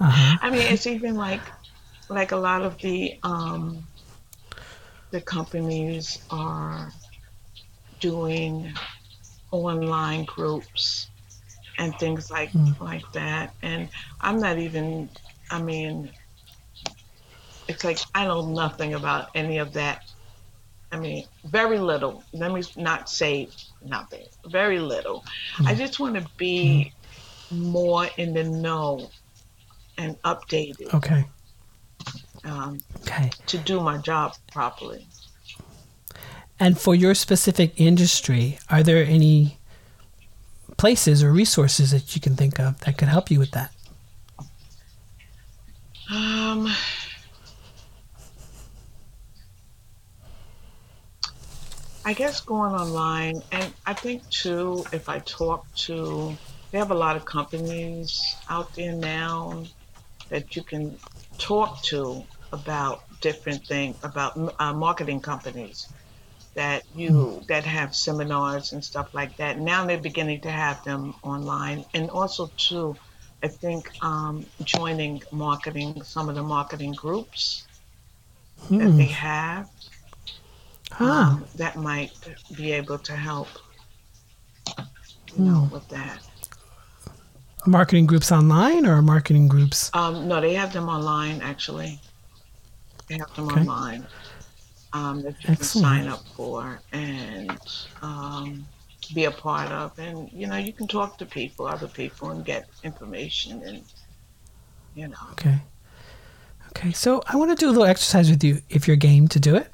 I 0.00 0.50
mean, 0.50 0.62
it's 0.62 0.86
even 0.86 1.14
like, 1.14 1.42
like 2.08 2.32
a 2.32 2.36
lot 2.36 2.62
of 2.62 2.76
the 2.78 3.18
um, 3.22 3.86
the 5.12 5.20
companies 5.20 6.24
are 6.30 6.90
doing 8.00 8.72
online 9.52 10.24
groups 10.24 11.10
and 11.78 11.96
things 11.98 12.30
like 12.30 12.50
hmm. 12.50 12.72
like 12.80 13.04
that. 13.12 13.54
And 13.62 13.88
I'm 14.20 14.40
not 14.40 14.58
even. 14.58 15.08
I 15.50 15.62
mean, 15.62 16.10
it's 17.68 17.84
like 17.84 17.98
I 18.14 18.24
know 18.24 18.48
nothing 18.50 18.94
about 18.94 19.28
any 19.34 19.58
of 19.58 19.74
that. 19.74 20.10
I 20.90 20.98
mean, 20.98 21.26
very 21.44 21.78
little. 21.78 22.24
Let 22.32 22.52
me 22.52 22.62
not 22.76 23.08
say 23.08 23.48
nothing. 23.84 24.26
Very 24.46 24.78
little. 24.78 25.24
Hmm. 25.56 25.68
I 25.68 25.74
just 25.74 26.00
want 26.00 26.14
to 26.16 26.26
be 26.38 26.92
hmm. 27.50 27.62
more 27.64 28.08
in 28.16 28.32
the 28.32 28.44
know 28.44 29.10
and 29.98 30.20
updated 30.22 30.92
Okay. 30.94 31.24
Um, 32.44 32.80
Okay. 33.02 33.30
to 33.46 33.58
do 33.58 33.80
my 33.80 33.98
job 33.98 34.34
properly. 34.52 35.06
And 36.58 36.78
for 36.78 36.94
your 36.94 37.14
specific 37.14 37.80
industry, 37.80 38.58
are 38.70 38.82
there 38.82 39.04
any 39.04 39.58
places 40.76 41.22
or 41.22 41.32
resources 41.32 41.90
that 41.90 42.14
you 42.14 42.20
can 42.20 42.36
think 42.36 42.58
of 42.60 42.78
that 42.80 42.96
could 42.98 43.08
help 43.08 43.30
you 43.30 43.38
with 43.38 43.50
that? 43.52 43.72
Um, 46.10 46.70
I 52.04 52.12
guess 52.12 52.40
going 52.40 52.74
online, 52.74 53.42
and 53.52 53.72
I 53.86 53.94
think 53.94 54.28
too, 54.28 54.84
if 54.92 55.08
I 55.08 55.20
talk 55.20 55.72
to, 55.86 56.36
they 56.70 56.78
have 56.78 56.90
a 56.90 56.96
lot 56.96 57.16
of 57.16 57.24
companies 57.24 58.36
out 58.48 58.74
there 58.74 58.92
now 58.92 59.64
that 60.28 60.56
you 60.56 60.62
can 60.62 60.98
talk 61.38 61.82
to 61.84 62.24
about 62.52 63.02
different 63.20 63.66
things 63.66 63.96
about 64.02 64.36
uh, 64.60 64.72
marketing 64.72 65.20
companies 65.20 65.88
that 66.54 66.82
you 66.94 67.42
that 67.48 67.64
have 67.64 67.94
seminars 67.94 68.72
and 68.72 68.84
stuff 68.84 69.14
like 69.14 69.36
that. 69.38 69.58
Now 69.58 69.86
they're 69.86 69.98
beginning 69.98 70.40
to 70.42 70.50
have 70.50 70.84
them 70.84 71.14
online, 71.22 71.84
and 71.94 72.10
also 72.10 72.50
too, 72.56 72.96
I 73.42 73.48
think 73.48 73.90
um, 74.02 74.44
joining 74.64 75.22
marketing 75.32 76.02
some 76.02 76.28
of 76.28 76.34
the 76.34 76.42
marketing 76.42 76.92
groups 76.92 77.66
that 78.70 78.96
they 78.96 79.06
have 79.06 79.68
Huh. 80.92 81.04
um, 81.04 81.44
that 81.56 81.76
might 81.76 82.12
be 82.54 82.72
able 82.72 82.98
to 82.98 83.16
help. 83.16 83.48
You 85.36 85.44
know, 85.44 85.68
with 85.72 85.88
that. 85.88 86.18
Marketing 87.66 88.06
groups 88.06 88.30
online 88.30 88.84
or 88.84 89.00
marketing 89.00 89.48
groups? 89.48 89.90
Um, 89.94 90.28
no, 90.28 90.40
they 90.40 90.52
have 90.54 90.72
them 90.72 90.88
online 90.88 91.40
actually. 91.40 91.98
They 93.12 93.18
have 93.18 93.34
them 93.34 93.48
Okay. 93.48 93.60
online 93.60 94.06
um, 94.94 95.22
that 95.22 95.34
you 95.44 95.50
Excellent. 95.50 95.58
can 95.58 95.64
sign 95.64 96.08
up 96.08 96.24
for 96.34 96.80
and 96.92 97.58
um, 98.00 98.66
be 99.14 99.24
a 99.26 99.30
part 99.30 99.70
of, 99.70 99.98
and 99.98 100.30
you 100.32 100.46
know 100.46 100.56
you 100.56 100.72
can 100.72 100.88
talk 100.88 101.18
to 101.18 101.26
people, 101.26 101.66
other 101.66 101.88
people, 101.88 102.30
and 102.30 102.42
get 102.42 102.68
information, 102.82 103.62
and 103.64 103.82
you 104.94 105.08
know. 105.08 105.16
Okay. 105.32 105.58
Okay, 106.68 106.92
so 106.92 107.22
I 107.26 107.36
want 107.36 107.50
to 107.50 107.54
do 107.56 107.68
a 107.68 107.72
little 107.72 107.84
exercise 107.84 108.30
with 108.30 108.42
you 108.42 108.62
if 108.70 108.88
you're 108.88 108.96
game 108.96 109.28
to 109.28 109.38
do 109.38 109.56
it. 109.56 109.70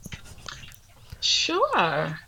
Sure. 1.21 2.19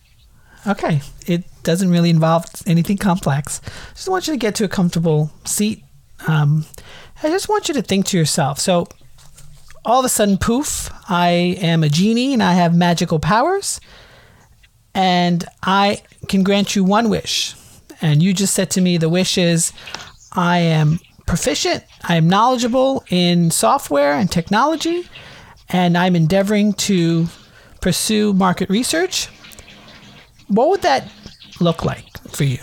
Okay, 0.64 1.00
it 1.26 1.42
doesn't 1.64 1.90
really 1.90 2.10
involve 2.10 2.44
anything 2.68 2.98
complex. 2.98 3.60
Just 3.94 4.08
want 4.08 4.28
you 4.28 4.34
to 4.34 4.38
get 4.38 4.54
to 4.56 4.64
a 4.64 4.68
comfortable 4.68 5.32
seat. 5.44 5.82
Um, 6.28 6.66
I 7.20 7.30
just 7.30 7.48
want 7.48 7.66
you 7.66 7.74
to 7.74 7.82
think 7.82 8.06
to 8.06 8.16
yourself. 8.18 8.60
So, 8.60 8.86
all 9.84 10.00
of 10.00 10.04
a 10.04 10.08
sudden, 10.08 10.38
poof, 10.38 10.90
I 11.08 11.56
am 11.60 11.82
a 11.82 11.88
genie 11.88 12.32
and 12.32 12.42
I 12.42 12.52
have 12.54 12.74
magical 12.74 13.18
powers, 13.18 13.80
and 14.94 15.44
I 15.62 16.02
can 16.28 16.42
grant 16.42 16.76
you 16.76 16.84
one 16.84 17.08
wish. 17.08 17.54
And 18.00 18.22
you 18.22 18.32
just 18.32 18.54
said 18.54 18.70
to 18.72 18.80
me, 18.80 18.96
the 18.96 19.08
wish 19.08 19.36
is 19.38 19.72
I 20.32 20.58
am 20.58 21.00
proficient, 21.26 21.84
I 22.04 22.16
am 22.16 22.28
knowledgeable 22.28 23.04
in 23.10 23.50
software 23.50 24.14
and 24.14 24.30
technology, 24.30 25.08
and 25.68 25.96
I'm 25.96 26.16
endeavoring 26.16 26.72
to 26.74 27.26
pursue 27.80 28.32
market 28.32 28.68
research 28.68 29.28
what 30.50 30.68
would 30.68 30.82
that 30.82 31.08
look 31.60 31.84
like 31.84 32.06
for 32.28 32.42
you? 32.42 32.58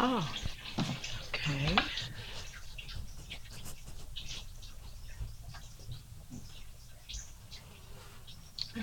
Oh. 0.00 0.28
Okay. 1.28 1.76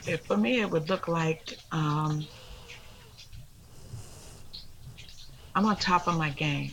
Okay, 0.08 0.16
for 0.16 0.38
me, 0.38 0.62
it 0.62 0.72
would 0.72 0.88
look 0.88 1.10
like 1.10 1.58
um, 1.74 2.26
I'm 5.54 5.66
on 5.66 5.76
top 5.76 6.08
of 6.08 6.18
my 6.18 6.30
game. 6.30 6.72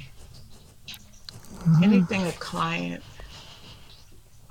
Anything 1.82 2.24
a 2.28 2.32
client 2.32 3.02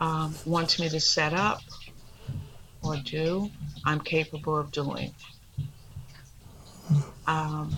um, 0.01 0.35
wants 0.45 0.81
me 0.81 0.89
to 0.89 0.99
set 0.99 1.33
up 1.33 1.61
or 2.81 2.97
do, 2.97 3.49
I'm 3.85 4.01
capable 4.01 4.57
of 4.57 4.69
doing. 4.71 5.15
Um, 7.25 7.73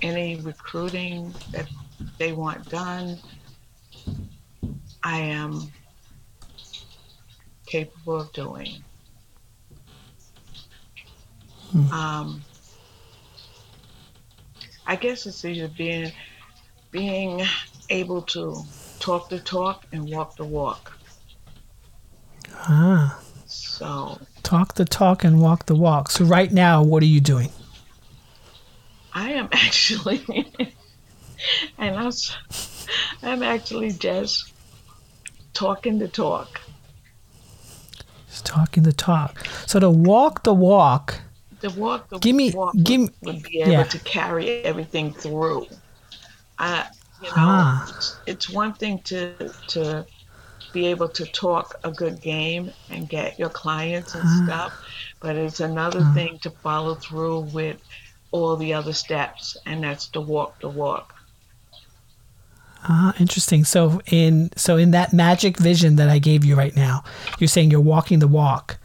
any 0.00 0.36
recruiting 0.36 1.34
that 1.50 1.68
they 2.16 2.32
want 2.32 2.66
done, 2.70 3.18
I 5.02 5.18
am 5.18 5.70
capable 7.66 8.22
of 8.22 8.32
doing. 8.32 8.82
Um, 11.74 12.42
I 14.86 14.96
guess 14.96 15.26
it's 15.26 15.44
either 15.44 15.68
being 15.68 16.12
being 16.90 17.42
able 17.88 18.22
to 18.22 18.62
talk 18.98 19.28
the 19.28 19.40
talk 19.40 19.86
and 19.92 20.10
walk 20.10 20.36
the 20.36 20.44
walk. 20.44 20.92
Ah, 22.54 23.18
So 23.46 24.20
talk 24.42 24.74
the 24.74 24.84
talk 24.84 25.24
and 25.24 25.40
walk 25.40 25.66
the 25.66 25.74
walk. 25.74 26.10
So 26.10 26.24
right 26.24 26.52
now, 26.52 26.82
what 26.82 27.02
are 27.02 27.06
you 27.06 27.20
doing? 27.20 27.50
I 29.14 29.32
am 29.32 29.48
actually, 29.52 30.22
and 31.78 31.96
I'm, 31.96 32.12
I'm 33.22 33.42
actually 33.42 33.92
just 33.92 34.52
talking 35.54 35.98
the 35.98 36.08
talk. 36.08 36.60
Just 38.28 38.46
talking 38.46 38.82
the 38.82 38.92
talk. 38.92 39.46
So 39.66 39.80
to 39.80 39.90
walk 39.90 40.42
the 40.44 40.54
walk, 40.54 41.20
The 41.62 41.70
walk, 41.70 42.08
the 42.10 42.18
Give 42.18 42.36
me- 42.36 42.50
walk 42.52 42.74
give 42.82 43.00
me- 43.02 43.10
would, 43.22 43.42
be 43.42 43.60
able 43.62 43.72
yeah. 43.72 43.84
to 43.84 43.98
carry 44.00 44.62
everything 44.64 45.12
through. 45.14 45.66
I, 46.58 46.86
you 47.22 47.28
know, 47.28 47.34
Ah. 47.36 47.86
it's, 47.96 48.16
it's 48.26 48.50
one 48.50 48.72
thing 48.74 48.98
to 49.04 49.50
to 49.68 50.04
be 50.72 50.86
able 50.86 51.08
to 51.08 51.24
talk 51.26 51.74
a 51.84 51.90
good 51.90 52.20
game 52.20 52.70
and 52.90 53.08
get 53.08 53.38
your 53.38 53.48
clients 53.50 54.14
and 54.14 54.24
Ah. 54.26 54.42
stuff, 54.44 54.72
but 55.20 55.36
it's 55.36 55.60
another 55.60 56.02
thing 56.14 56.38
to 56.40 56.50
follow 56.50 56.94
through 56.96 57.40
with 57.58 57.76
all 58.32 58.56
the 58.56 58.72
other 58.74 58.92
steps, 58.94 59.56
and 59.66 59.84
that's 59.84 60.06
to 60.08 60.20
walk 60.20 60.58
the 60.60 60.68
walk. 60.68 61.14
ah, 62.84 63.12
interesting. 63.20 63.64
So 63.64 64.00
in 64.06 64.50
so 64.56 64.76
in 64.76 64.90
that 64.90 65.12
magic 65.12 65.56
vision 65.58 65.96
that 65.96 66.08
I 66.08 66.18
gave 66.18 66.44
you 66.44 66.56
right 66.56 66.74
now, 66.74 67.04
you're 67.38 67.48
saying 67.48 67.70
you're 67.70 67.80
walking 67.80 68.18
the 68.18 68.26
walk. 68.28 68.78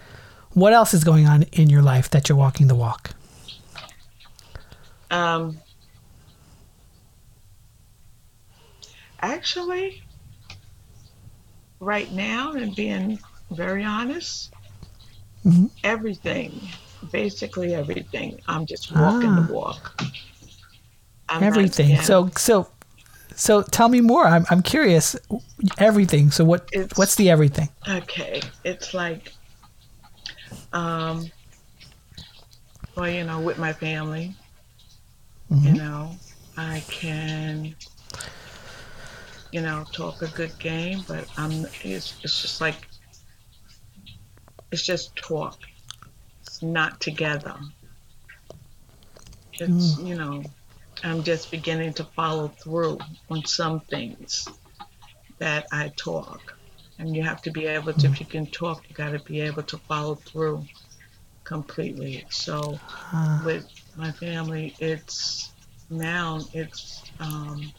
What 0.58 0.74
else 0.74 0.96
is 0.96 1.04
going 1.04 1.28
on 1.28 1.44
in 1.52 1.70
your 1.70 1.84
life 1.84 2.10
that 2.10 2.28
you're 2.28 2.38
walking 2.38 2.66
the 2.66 2.74
walk? 2.74 3.12
Um, 5.12 5.60
actually, 9.22 10.02
right 11.80 12.12
now, 12.12 12.54
and 12.54 12.76
being 12.76 13.20
very 13.52 13.84
honest, 13.84 14.52
Mhm. 15.46 15.70
everything, 15.84 16.60
basically 17.12 17.76
everything. 17.76 18.40
I'm 18.48 18.66
just 18.66 18.92
walking 18.92 19.30
Ah. 19.30 19.42
the 19.42 19.54
walk. 19.54 20.02
I'm 21.30 21.44
Everything. 21.44 22.02
So 22.02 22.32
so 22.36 22.68
so 23.36 23.62
tell 23.62 23.90
me 23.90 24.02
more. 24.02 24.26
I'm 24.26 24.48
I'm 24.50 24.64
curious. 24.64 25.16
Everything. 25.78 26.32
So 26.32 26.44
what 26.44 26.68
It's- 26.74 26.98
what's 26.98 27.14
the 27.14 27.30
everything? 27.30 27.70
okay, 27.88 28.42
it's 28.64 28.96
like, 28.96 29.34
um, 30.74 31.32
well, 32.96 33.10
you 33.10 33.24
know, 33.24 33.42
with 33.42 33.58
my 33.58 33.74
family, 33.74 34.36
you 35.64 35.74
Mhm. 35.74 35.76
know, 35.76 36.16
I 36.58 36.86
can, 36.90 37.76
you 39.52 39.62
know, 39.62 39.86
talk 39.94 40.22
a 40.22 40.28
good 40.28 40.58
game, 40.60 41.04
but 41.08 41.28
I'm, 41.38 41.66
it's, 41.84 42.18
it's 42.24 42.42
just 42.42 42.62
like, 42.62 42.88
it's 44.72 44.86
just 44.86 45.16
talk. 45.16 45.60
It's 46.42 46.62
not 46.64 47.02
together. 47.02 47.58
It's, 49.60 49.98
you 49.98 50.16
know, 50.16 50.44
I'm 51.04 51.24
just 51.24 51.52
beginning 51.52 51.94
to 51.96 52.06
follow 52.16 52.50
through 52.50 53.00
on 53.30 53.46
some 53.46 53.82
things 53.82 54.48
that 55.40 55.68
I 55.72 55.92
talk. 55.98 56.57
And 57.00 57.16
you 57.16 57.24
have 57.24 57.42
to 57.44 57.52
be 57.52 57.66
able 57.68 57.94
to, 57.94 58.08
if 58.08 58.20
you 58.20 58.26
can 58.26 58.48
talk, 58.48 58.84
you 58.90 58.96
got 58.96 59.12
to 59.12 59.20
be 59.20 59.42
able 59.42 59.64
to 59.64 59.78
follow 59.78 60.16
through 60.16 60.66
completely. 61.44 62.26
So 62.30 62.80
Ah. 63.14 63.42
with 63.46 63.66
my 63.96 64.12
family, 64.12 64.76
it's 64.80 65.52
now 65.90 66.42
it's 66.54 67.04
um, 67.20 67.72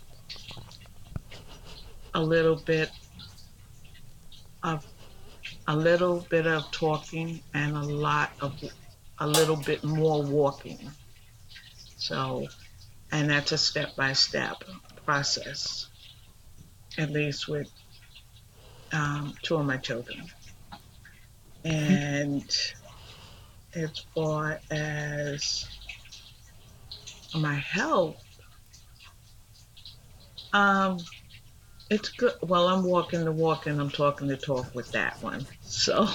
a 2.15 2.23
little 2.23 2.57
bit 2.57 2.91
of 4.63 4.87
a 5.67 5.77
little 5.77 6.21
bit 6.31 6.47
of 6.47 6.71
talking 6.71 7.41
and 7.55 7.77
a 7.77 7.83
lot 7.83 8.31
of 8.41 8.55
a 9.19 9.27
little 9.27 9.57
bit 9.57 9.85
more 9.85 10.23
walking. 10.23 10.79
So, 11.97 12.47
and 13.13 13.29
that's 13.29 13.53
a 13.53 13.59
step 13.59 13.95
by 13.97 14.13
step 14.15 14.65
process, 15.05 15.89
at 16.97 17.11
least 17.11 17.49
with 17.49 17.69
um, 18.93 19.35
two 19.43 19.57
of 19.57 19.67
my 19.67 19.77
children. 19.77 20.25
And 21.65 22.51
as 23.75 24.05
far 24.15 24.61
as 24.71 25.67
my 27.35 27.55
health, 27.55 28.17
um, 30.53 30.99
it's 31.91 32.11
good. 32.11 32.35
Well, 32.43 32.69
I'm 32.69 32.85
walking 32.85 33.25
the 33.25 33.33
walk 33.33 33.67
and 33.67 33.81
I'm 33.81 33.91
talking 33.91 34.29
the 34.29 34.37
talk 34.37 34.75
with 34.75 34.91
that 34.93 35.23
one. 35.23 35.47
So 35.63 36.09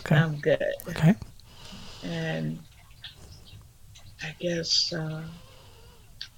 Okay. 0.00 0.16
I'm 0.16 0.38
good. 0.38 0.62
Okay. 0.88 1.14
And 2.02 2.60
I 4.22 4.34
guess 4.40 4.92
uh, 4.92 5.24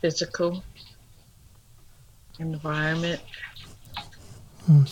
physical, 0.00 0.64
environment. 2.38 3.20
Hmm. 4.66 4.82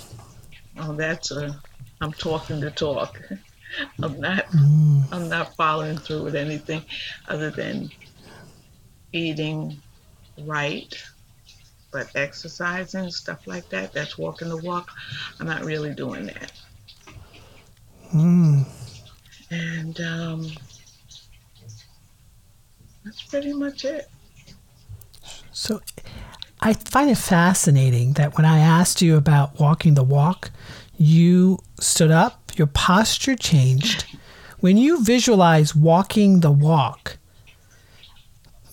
Oh, 0.78 0.92
that's 0.92 1.30
a. 1.30 1.60
I'm 2.00 2.12
talking 2.12 2.60
the 2.60 2.70
talk. 2.70 3.20
I'm 4.02 4.20
not. 4.20 4.46
Hmm. 4.50 5.00
I'm 5.12 5.28
not 5.28 5.54
following 5.56 5.98
through 5.98 6.24
with 6.24 6.34
anything 6.34 6.82
other 7.28 7.50
than 7.50 7.90
eating 9.12 9.80
right, 10.42 10.94
but 11.92 12.14
exercising 12.14 13.10
stuff 13.10 13.46
like 13.46 13.68
that. 13.70 13.92
That's 13.92 14.18
walking 14.18 14.48
the 14.48 14.58
walk. 14.58 14.90
I'm 15.40 15.46
not 15.46 15.64
really 15.64 15.94
doing 15.94 16.26
that. 16.26 16.52
Mm. 18.14 18.66
And 19.50 20.00
um, 20.00 20.50
that's 23.04 23.22
pretty 23.22 23.52
much 23.52 23.84
it. 23.84 24.08
So 25.52 25.80
I 26.60 26.72
find 26.72 27.10
it 27.10 27.18
fascinating 27.18 28.14
that 28.14 28.36
when 28.36 28.44
I 28.44 28.58
asked 28.58 29.00
you 29.00 29.16
about 29.16 29.58
walking 29.60 29.94
the 29.94 30.02
walk, 30.02 30.50
you 30.96 31.58
stood 31.80 32.10
up, 32.10 32.50
your 32.56 32.66
posture 32.66 33.36
changed. 33.36 34.04
When 34.60 34.76
you 34.76 35.02
visualize 35.04 35.76
walking 35.76 36.40
the 36.40 36.50
walk, 36.50 37.18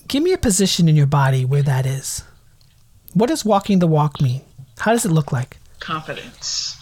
give 0.08 0.22
me 0.22 0.32
a 0.32 0.38
position 0.38 0.88
in 0.88 0.96
your 0.96 1.06
body 1.06 1.44
where 1.44 1.62
that 1.62 1.86
is. 1.86 2.24
What 3.14 3.28
does 3.28 3.44
walking 3.44 3.78
the 3.78 3.86
walk 3.86 4.20
mean? 4.20 4.42
How 4.78 4.92
does 4.92 5.04
it 5.06 5.12
look 5.12 5.30
like? 5.30 5.58
Confidence. 5.78 6.76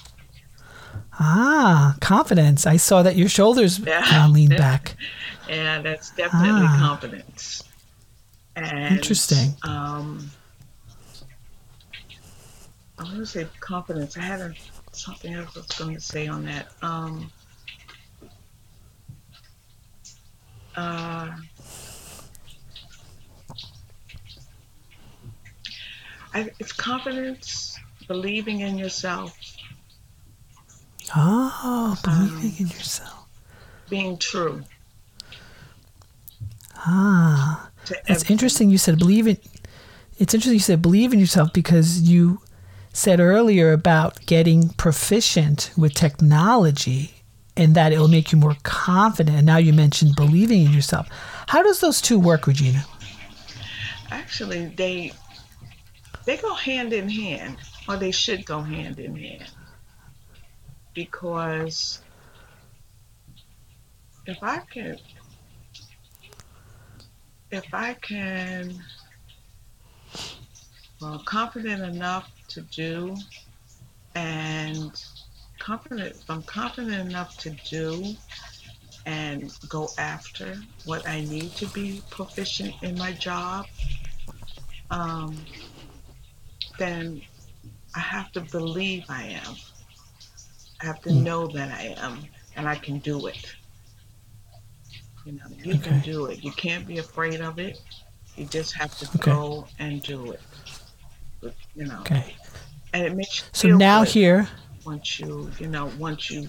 Ah, 1.21 1.97
confidence. 2.01 2.67
I 2.67 2.77
saw 2.79 3.03
that 3.03 3.17
your 3.17 3.29
shoulders 3.29 3.79
Yeah. 3.79 4.03
uh, 4.25 4.29
leaned 4.29 4.57
back. 4.57 4.97
And 5.51 5.85
that's 5.85 6.11
definitely 6.11 6.67
Ah. 6.67 6.79
confidence. 6.81 7.63
And, 8.57 8.97
Interesting. 8.97 9.55
Um, 9.63 10.31
I 13.05 13.09
want 13.09 13.19
to 13.19 13.27
say 13.27 13.47
confidence. 13.61 14.17
I 14.17 14.21
had 14.23 14.41
a, 14.41 14.55
something 14.93 15.35
else 15.35 15.57
I 15.57 15.61
was 15.61 15.67
going 15.69 15.95
to 15.95 16.01
say 16.01 16.27
on 16.27 16.45
that. 16.47 16.69
Um, 16.83 17.31
uh, 20.77 21.31
I, 26.33 26.51
it's 26.59 26.73
confidence, 26.73 27.79
believing 28.09 28.61
in 28.61 28.77
yourself, 28.79 29.39
Oh, 31.17 31.97
Um, 32.05 32.29
believing 32.29 32.57
in 32.67 32.67
yourself. 32.73 33.27
being 33.89 34.17
true. 34.19 34.65
Ah. 36.77 37.71
That's 37.87 38.01
everything. 38.09 38.33
interesting. 38.33 38.71
You 38.71 38.79
said 38.79 38.99
believe 38.99 39.27
in. 39.27 39.37
It's 40.19 40.33
interesting 40.33 40.55
you 40.55 40.61
said 40.61 40.81
believe 40.81 41.13
in 41.13 41.19
yourself 41.21 41.53
because 41.53 42.01
you 42.01 42.41
said 42.95 43.19
earlier 43.19 43.73
about 43.73 44.25
getting 44.25 44.69
proficient 44.71 45.73
with 45.77 45.93
technology 45.93 47.11
and 47.57 47.75
that 47.75 47.93
it 47.93 47.99
will 47.99 48.09
make 48.09 48.31
you 48.31 48.39
more 48.39 48.57
confident. 48.63 49.37
And 49.37 49.47
now 49.47 49.57
you 49.57 49.73
mentioned 49.73 50.17
believing 50.17 50.65
in 50.65 50.73
yourself. 50.73 51.09
How 51.49 51.63
does 51.63 51.81
those 51.81 52.01
two 52.01 52.19
work, 52.19 52.47
Regina? 52.47 52.87
Actually, 54.11 54.67
they 54.67 55.13
they 56.25 56.37
go 56.37 56.55
hand 56.55 56.93
in 56.93 57.09
hand, 57.09 57.57
or 57.89 57.97
they 57.97 58.13
should 58.13 58.47
go 58.47 58.61
hand 58.61 58.99
in 58.99 59.17
hand, 59.17 59.51
because 60.95 62.01
if 64.27 64.39
I 64.41 64.59
can, 64.59 64.99
if 67.51 67.75
I 67.75 67.95
can, 67.95 68.83
well, 71.01 71.23
confident 71.27 71.83
enough 71.83 72.31
to 72.49 72.63
do, 72.63 73.17
and 74.15 74.93
confident, 75.59 76.17
if 76.17 76.31
I'm 76.31 76.43
confident 76.43 76.95
enough 77.09 77.37
to 77.39 77.51
do, 77.51 78.17
and 79.07 79.53
go 79.69 79.89
after 79.99 80.57
what 80.85 81.07
I 81.09 81.21
need 81.21 81.51
to 81.57 81.67
be 81.67 82.03
proficient 82.11 82.75
in 82.83 82.97
my 82.97 83.13
job, 83.13 83.67
um, 84.91 85.45
then 86.79 87.23
I 87.95 88.01
have 88.01 88.33
to 88.33 88.41
believe 88.41 89.05
I 89.09 89.25
am. 89.25 89.57
I 90.81 90.87
have 90.87 91.01
to 91.03 91.13
Hmm. 91.13 91.25
know 91.25 91.47
that 91.49 91.71
I 91.71 91.95
am 91.99 92.29
and 92.57 92.69
I 92.69 92.77
can 92.77 92.99
do 92.99 93.27
it. 93.27 93.55
You 95.25 95.33
know, 95.33 95.41
you 95.63 95.79
can 95.79 96.01
do 96.01 96.27
it. 96.27 96.45
You 96.45 96.53
can't 96.53 96.87
be 96.87 96.99
afraid 96.99 97.41
of 97.41 97.59
it. 97.59 97.81
You 98.37 98.47
just 98.47 98.77
have 98.77 98.97
to 98.99 99.07
Okay. 99.17 99.33
go 99.33 99.67
and 99.79 100.03
do 100.03 100.33
it. 100.33 100.43
You 101.75 101.87
know, 101.87 102.01
Okay. 102.01 102.37
and 102.93 103.07
it 103.07 103.15
makes 103.15 103.39
you 103.41 103.45
So 103.53 103.69
now 103.77 104.05
good 104.05 104.09
here, 104.13 104.49
once 104.85 105.19
you 105.21 105.51
you 105.59 105.67
know 105.69 105.91
once 105.99 106.31
you 106.31 106.49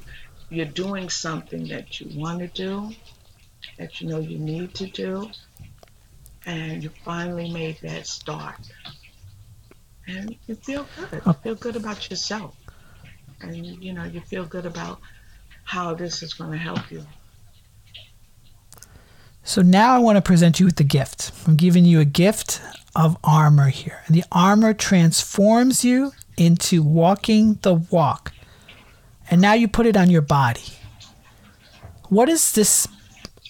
you're 0.49 0.65
doing 0.65 1.09
something 1.09 1.67
that 1.69 1.99
you 1.99 2.19
want 2.19 2.39
to 2.39 2.47
do 2.47 2.93
that 3.77 3.99
you 4.01 4.07
know 4.07 4.19
you 4.19 4.37
need 4.37 4.73
to 4.75 4.85
do 4.87 5.29
and 6.45 6.83
you 6.83 6.89
finally 7.03 7.51
made 7.51 7.77
that 7.81 8.05
start. 8.07 8.55
And 10.07 10.35
you 10.45 10.55
feel 10.55 10.85
good. 10.95 11.11
You 11.13 11.21
oh. 11.25 11.33
feel 11.33 11.55
good 11.55 11.75
about 11.75 12.09
yourself. 12.09 12.55
And 13.41 13.65
you 13.83 13.93
know 13.93 14.03
you 14.03 14.21
feel 14.21 14.45
good 14.45 14.65
about 14.65 14.99
how 15.63 15.93
this 15.95 16.21
is 16.23 16.33
going 16.33 16.51
to 16.51 16.57
help 16.57 16.91
you 16.91 17.05
so 19.45 19.61
now 19.61 19.95
I 19.95 19.99
want 19.99 20.17
to 20.17 20.21
present 20.23 20.59
you 20.59 20.65
with 20.65 20.77
the 20.77 20.83
gift. 20.83 21.31
I'm 21.47 21.55
giving 21.55 21.85
you 21.85 21.99
a 21.99 22.05
gift 22.05 22.61
of 22.95 23.15
armor 23.23 23.69
here. 23.69 24.01
And 24.07 24.15
the 24.15 24.23
armor 24.31 24.73
transforms 24.73 25.85
you 25.85 26.13
into 26.35 26.81
walking 26.81 27.59
the 27.61 27.75
walk. 27.75 28.33
And 29.29 29.39
now 29.39 29.53
you 29.53 29.67
put 29.67 29.85
it 29.85 29.95
on 29.95 30.09
your 30.09 30.23
body. 30.23 30.73
What 32.09 32.25
does 32.25 32.53
this 32.53 32.87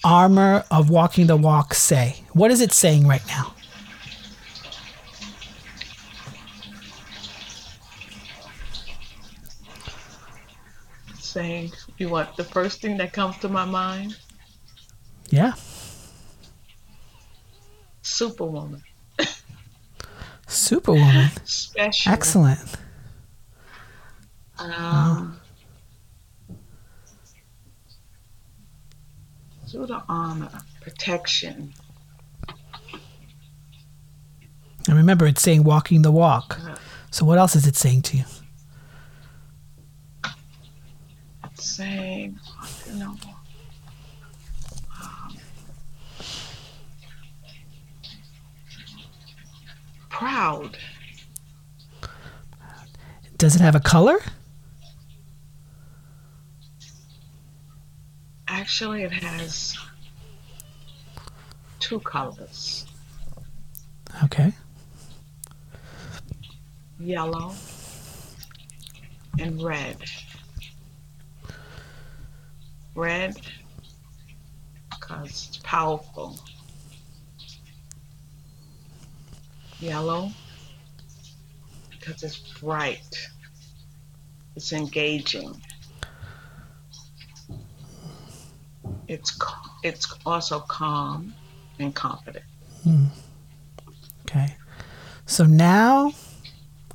armor 0.04 0.64
of 0.70 0.90
walking 0.90 1.28
the 1.28 1.36
walk 1.36 1.72
say? 1.72 2.16
What 2.32 2.50
is 2.50 2.60
it 2.60 2.72
saying 2.72 3.06
right 3.06 3.26
now? 3.26 3.54
saying 11.18 11.70
you 11.98 12.08
want 12.08 12.34
the 12.36 12.44
first 12.44 12.80
thing 12.80 12.96
that 12.96 13.12
comes 13.12 13.36
to 13.36 13.48
my 13.48 13.64
mind 13.64 14.16
Yeah. 15.28 15.52
Superwoman 18.06 18.82
Superwoman. 20.46 21.30
special 21.44 22.12
Excellent. 22.12 22.60
Um, 24.58 25.38
Suit 29.66 29.90
of 29.90 30.04
armor, 30.08 30.50
protection. 30.80 31.74
And 34.88 34.96
remember, 34.96 35.26
it's 35.26 35.42
saying 35.42 35.64
walking 35.64 36.02
the 36.02 36.12
walk. 36.12 36.60
So 37.10 37.24
what 37.26 37.38
else 37.38 37.56
is 37.56 37.66
it 37.66 37.74
saying 37.76 38.02
to 38.02 38.18
you? 38.18 38.24
saying, 41.58 42.38
you 42.86 42.94
know, 42.94 43.16
proud. 50.16 50.78
Does 53.36 53.54
it 53.54 53.60
have 53.60 53.74
a 53.74 53.80
color? 53.80 54.18
Actually, 58.48 59.02
it 59.02 59.12
has 59.12 59.76
two 61.80 62.00
colors 62.00 62.86
Okay. 64.24 64.54
yellow 66.98 67.52
and 69.38 69.62
red. 69.62 69.98
Red 72.94 73.36
because 74.88 75.48
it's 75.48 75.60
powerful. 75.62 76.38
Yellow 79.80 80.30
because 81.90 82.22
it's 82.22 82.38
bright. 82.60 83.28
It's 84.54 84.72
engaging. 84.72 85.60
It's 89.08 89.38
it's 89.82 90.14
also 90.24 90.60
calm 90.60 91.34
and 91.78 91.94
confident. 91.94 92.44
Hmm. 92.84 93.06
Okay. 94.22 94.56
So 95.26 95.44
now 95.44 96.12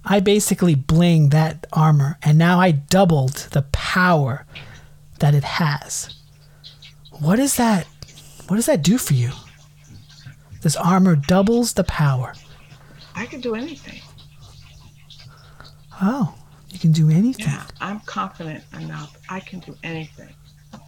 I 0.04 0.20
basically 0.20 0.76
bling 0.76 1.30
that 1.30 1.68
armor 1.74 2.18
and 2.24 2.38
now 2.38 2.60
I 2.60 2.72
doubled 2.72 3.50
the 3.52 3.64
power 3.72 4.46
that 5.20 5.36
it 5.36 5.44
has. 5.44 6.16
What 7.20 7.38
is 7.38 7.58
that? 7.58 7.86
What 8.48 8.56
does 8.56 8.66
that 8.66 8.82
do 8.82 8.98
for 8.98 9.14
you? 9.14 9.32
This 10.62 10.76
armor 10.76 11.16
doubles 11.16 11.74
the 11.74 11.84
power. 11.84 12.34
I 13.16 13.26
can 13.26 13.42
do 13.42 13.56
anything. 13.56 14.02
Oh, 16.02 16.34
You 16.70 16.80
can 16.80 16.92
do 16.92 17.10
anything. 17.10 17.46
Yeah, 17.46 17.64
I'm 17.80 18.00
confident 18.02 18.64
enough. 18.74 19.18
I 19.30 19.40
can 19.40 19.60
do 19.60 19.76
anything. 19.84 20.30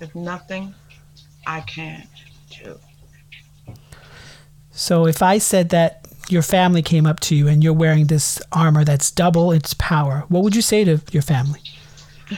If 0.02 0.16
nothing 0.16 0.74
I 1.46 1.62
can't 1.62 2.08
do. 2.64 2.80
So 4.72 5.06
if 5.06 5.22
I 5.22 5.38
said 5.38 5.70
that 5.70 6.08
your 6.30 6.42
family 6.42 6.82
came 6.82 7.06
up 7.06 7.20
to 7.22 7.36
you 7.36 7.48
and 7.48 7.64
you're 7.64 7.74
wearing 7.74 8.08
this 8.08 8.42
armor 8.52 8.84
that's 8.84 9.12
double 9.12 9.52
its 9.52 9.74
power, 9.76 10.24
what 10.30 10.44
would 10.44 10.56
you 10.56 10.62
say 10.62 10.84
to 10.84 11.02
your 11.12 11.22
family? 11.22 11.60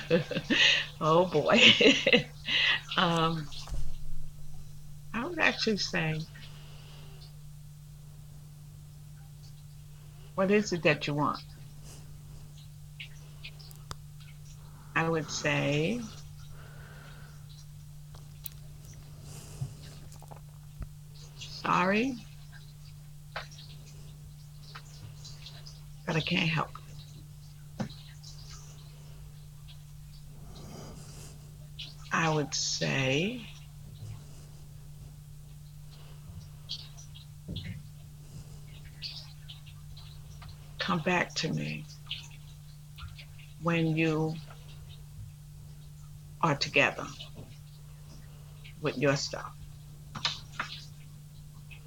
oh 1.01 1.25
boy. 1.25 1.61
um, 2.97 3.47
I 5.13 5.25
would 5.25 5.39
actually 5.39 5.77
say, 5.77 6.19
what 10.35 10.51
is 10.51 10.73
it 10.73 10.83
that 10.83 11.07
you 11.07 11.13
want? 11.13 11.39
I 14.95 15.09
would 15.09 15.29
say, 15.29 16.01
sorry, 21.37 22.15
but 26.05 26.15
I 26.15 26.21
can't 26.21 26.49
help. 26.49 26.69
I 32.11 32.33
would 32.33 32.53
say, 32.53 33.41
come 40.85 40.99
back 40.99 41.33
to 41.33 41.51
me 41.51 41.83
when 43.63 43.97
you 43.97 44.35
are 46.41 46.53
together 46.55 47.07
with 48.81 48.95
your 48.95 49.15
stuff. 49.15 49.51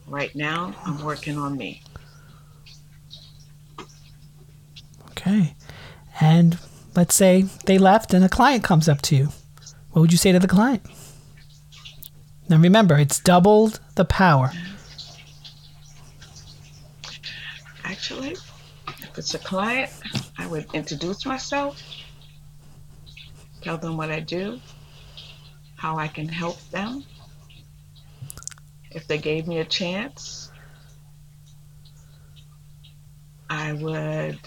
Right 0.08 0.34
now, 0.34 0.74
I'm 0.84 1.04
working 1.04 1.38
on 1.38 1.56
me. 1.56 1.80
Okay. 5.11 5.54
And 6.20 6.58
let's 6.96 7.14
say 7.14 7.42
they 7.66 7.78
left 7.78 8.12
and 8.12 8.24
a 8.24 8.28
client 8.28 8.64
comes 8.64 8.88
up 8.88 9.00
to 9.02 9.14
you. 9.14 9.28
What 9.92 10.00
would 10.00 10.12
you 10.12 10.18
say 10.18 10.32
to 10.32 10.40
the 10.40 10.48
client? 10.48 10.82
Now 12.48 12.56
remember, 12.56 12.98
it's 12.98 13.20
doubled 13.20 13.78
the 13.94 14.04
power. 14.04 14.50
Actually, 17.84 18.34
if 19.18 19.24
it's 19.24 19.35
a 19.35 19.38
client, 19.40 19.90
I 20.38 20.46
would 20.46 20.72
introduce 20.74 21.26
myself, 21.26 21.83
tell 23.62 23.76
them 23.76 23.96
what 23.96 24.12
I 24.12 24.20
do, 24.20 24.61
how 25.74 25.98
I 25.98 26.07
can 26.07 26.28
help 26.28 26.61
them. 26.70 27.02
If 28.92 29.09
they 29.09 29.18
gave 29.18 29.48
me 29.48 29.59
a 29.59 29.64
chance, 29.64 30.52
I 33.50 33.72
would 33.72 34.38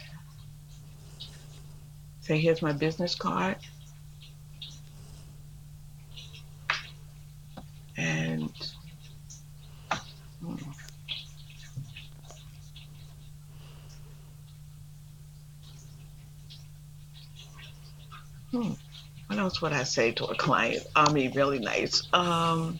say, 2.21 2.39
Here's 2.39 2.61
my 2.61 2.71
business 2.71 3.13
card. 3.13 3.57
And 7.97 8.49
hmm, 10.41 10.55
Hmm. 18.51 18.73
What 19.61 19.73
I 19.73 19.83
say 19.83 20.11
to 20.13 20.25
a 20.25 20.35
client? 20.35 20.85
I 20.95 21.11
mean, 21.11 21.33
really 21.33 21.59
nice. 21.59 22.01
Um, 22.13 22.79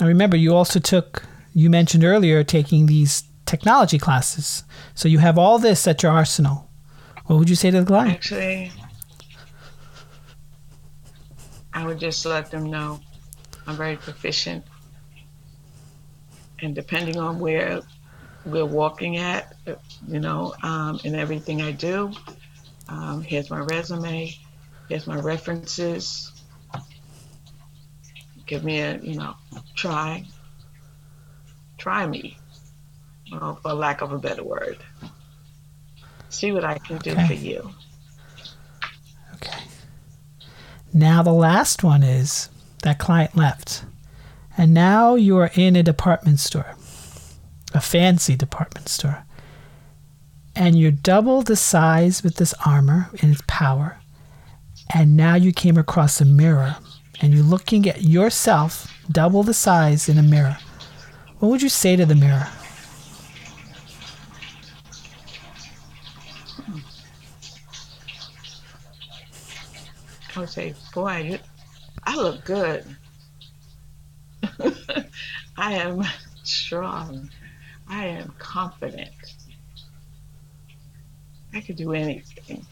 I 0.00 0.06
remember 0.06 0.36
you 0.36 0.54
also 0.54 0.80
took, 0.80 1.24
you 1.54 1.70
mentioned 1.70 2.02
earlier, 2.02 2.42
taking 2.42 2.86
these 2.86 3.22
technology 3.46 3.98
classes. 3.98 4.64
So 4.94 5.08
you 5.08 5.18
have 5.18 5.38
all 5.38 5.58
this 5.60 5.86
at 5.86 6.02
your 6.02 6.10
arsenal. 6.10 6.68
What 7.26 7.38
would 7.38 7.48
you 7.48 7.54
say 7.54 7.70
to 7.70 7.80
the 7.80 7.86
client? 7.86 8.12
actually, 8.12 8.72
I 11.72 11.86
would 11.86 12.00
just 12.00 12.26
let 12.26 12.50
them 12.50 12.70
know 12.70 13.00
I'm 13.66 13.76
very 13.76 13.96
proficient. 13.96 14.64
And 16.60 16.74
depending 16.74 17.18
on 17.18 17.38
where 17.38 17.82
we're 18.44 18.66
walking 18.66 19.18
at, 19.18 19.54
you 20.08 20.18
know, 20.18 20.54
um, 20.62 21.00
in 21.04 21.14
everything 21.14 21.62
I 21.62 21.72
do, 21.72 22.12
um, 22.92 23.22
here's 23.22 23.50
my 23.50 23.58
resume, 23.60 24.34
here's 24.86 25.06
my 25.06 25.16
references. 25.16 26.30
Give 28.46 28.62
me 28.64 28.80
a, 28.80 28.98
you 28.98 29.16
know, 29.16 29.34
try. 29.74 30.26
Try 31.78 32.06
me, 32.06 32.38
well, 33.32 33.58
for 33.62 33.72
lack 33.72 34.02
of 34.02 34.12
a 34.12 34.18
better 34.18 34.44
word. 34.44 34.84
See 36.28 36.52
what 36.52 36.64
I 36.64 36.78
can 36.78 36.98
do 36.98 37.12
Okay. 37.12 37.26
for 37.26 37.32
you. 37.34 37.74
Okay. 39.34 39.64
Now 40.92 41.22
the 41.22 41.32
last 41.32 41.82
one 41.82 42.02
is 42.02 42.50
that 42.82 42.98
client 42.98 43.36
left. 43.36 43.84
And 44.56 44.74
now 44.74 45.14
you 45.14 45.38
are 45.38 45.50
in 45.54 45.76
a 45.76 45.82
department 45.82 46.38
store, 46.40 46.76
a 47.74 47.80
fancy 47.80 48.36
department 48.36 48.88
store. 48.88 49.24
And 50.54 50.78
you're 50.78 50.90
double 50.90 51.42
the 51.42 51.56
size 51.56 52.22
with 52.22 52.36
this 52.36 52.54
armor 52.64 53.10
and 53.20 53.32
its 53.32 53.42
power. 53.46 53.98
And 54.94 55.16
now 55.16 55.34
you 55.34 55.52
came 55.52 55.78
across 55.78 56.20
a 56.20 56.24
mirror 56.24 56.76
and 57.20 57.32
you're 57.32 57.42
looking 57.42 57.88
at 57.88 58.02
yourself 58.02 58.92
double 59.10 59.42
the 59.42 59.54
size 59.54 60.08
in 60.08 60.18
a 60.18 60.22
mirror. 60.22 60.58
What 61.38 61.48
would 61.48 61.62
you 61.62 61.68
say 61.68 61.96
to 61.96 62.04
the 62.04 62.14
mirror? 62.14 62.48
I 70.34 70.40
would 70.40 70.48
say, 70.48 70.74
boy, 70.94 71.16
you, 71.18 71.38
I 72.04 72.16
look 72.16 72.44
good. 72.44 72.96
I 75.56 75.74
am 75.74 76.02
strong. 76.42 77.30
I 77.88 78.06
am 78.06 78.34
confident. 78.38 79.10
I 81.54 81.60
could 81.60 81.76
do 81.76 81.92
anything. 81.92 82.64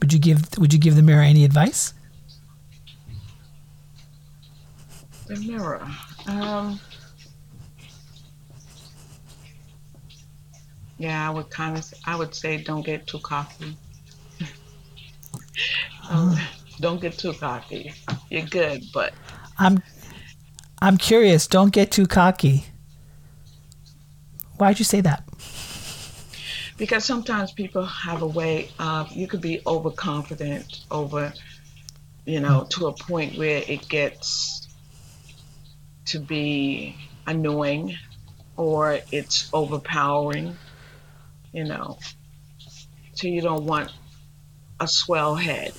Would 0.00 0.12
you 0.12 0.18
give 0.18 0.58
would 0.58 0.72
you 0.72 0.78
give 0.78 0.96
the 0.96 1.02
mirror 1.02 1.22
any 1.22 1.44
advice? 1.44 1.94
The 5.26 5.36
mirror. 5.36 5.86
Um, 6.26 6.80
yeah, 10.98 11.28
I 11.28 11.30
would 11.30 11.50
kind 11.50 11.76
of. 11.76 11.92
I 12.06 12.16
would 12.16 12.34
say, 12.34 12.56
don't 12.56 12.84
get 12.84 13.06
too 13.06 13.18
cocky. 13.18 13.76
Um, 16.10 16.38
don't 16.80 17.02
get 17.02 17.18
too 17.18 17.34
cocky. 17.34 17.92
You're 18.30 18.46
good, 18.46 18.82
but 18.94 19.12
I'm 19.58 19.82
I'm 20.80 20.96
curious, 20.96 21.46
don't 21.46 21.70
get 21.72 21.90
too 21.90 22.06
cocky. 22.06 22.64
Why'd 24.58 24.78
you 24.78 24.84
say 24.84 25.00
that? 25.02 25.24
because 26.78 27.04
sometimes 27.04 27.50
people 27.50 27.84
have 27.84 28.22
a 28.22 28.26
way 28.26 28.70
of 28.78 29.12
you 29.12 29.26
could 29.26 29.40
be 29.40 29.60
overconfident 29.66 30.84
over 30.90 31.32
you 32.24 32.40
know 32.40 32.66
to 32.70 32.86
a 32.86 32.92
point 32.92 33.36
where 33.36 33.62
it 33.66 33.86
gets 33.88 34.68
to 36.06 36.20
be 36.20 36.96
annoying 37.26 37.94
or 38.56 39.00
it's 39.12 39.50
overpowering 39.52 40.56
you 41.52 41.64
know. 41.64 41.98
So 43.14 43.26
you 43.26 43.40
don't 43.40 43.64
want 43.64 43.92
a 44.80 44.86
swell 44.86 45.34
head 45.34 45.72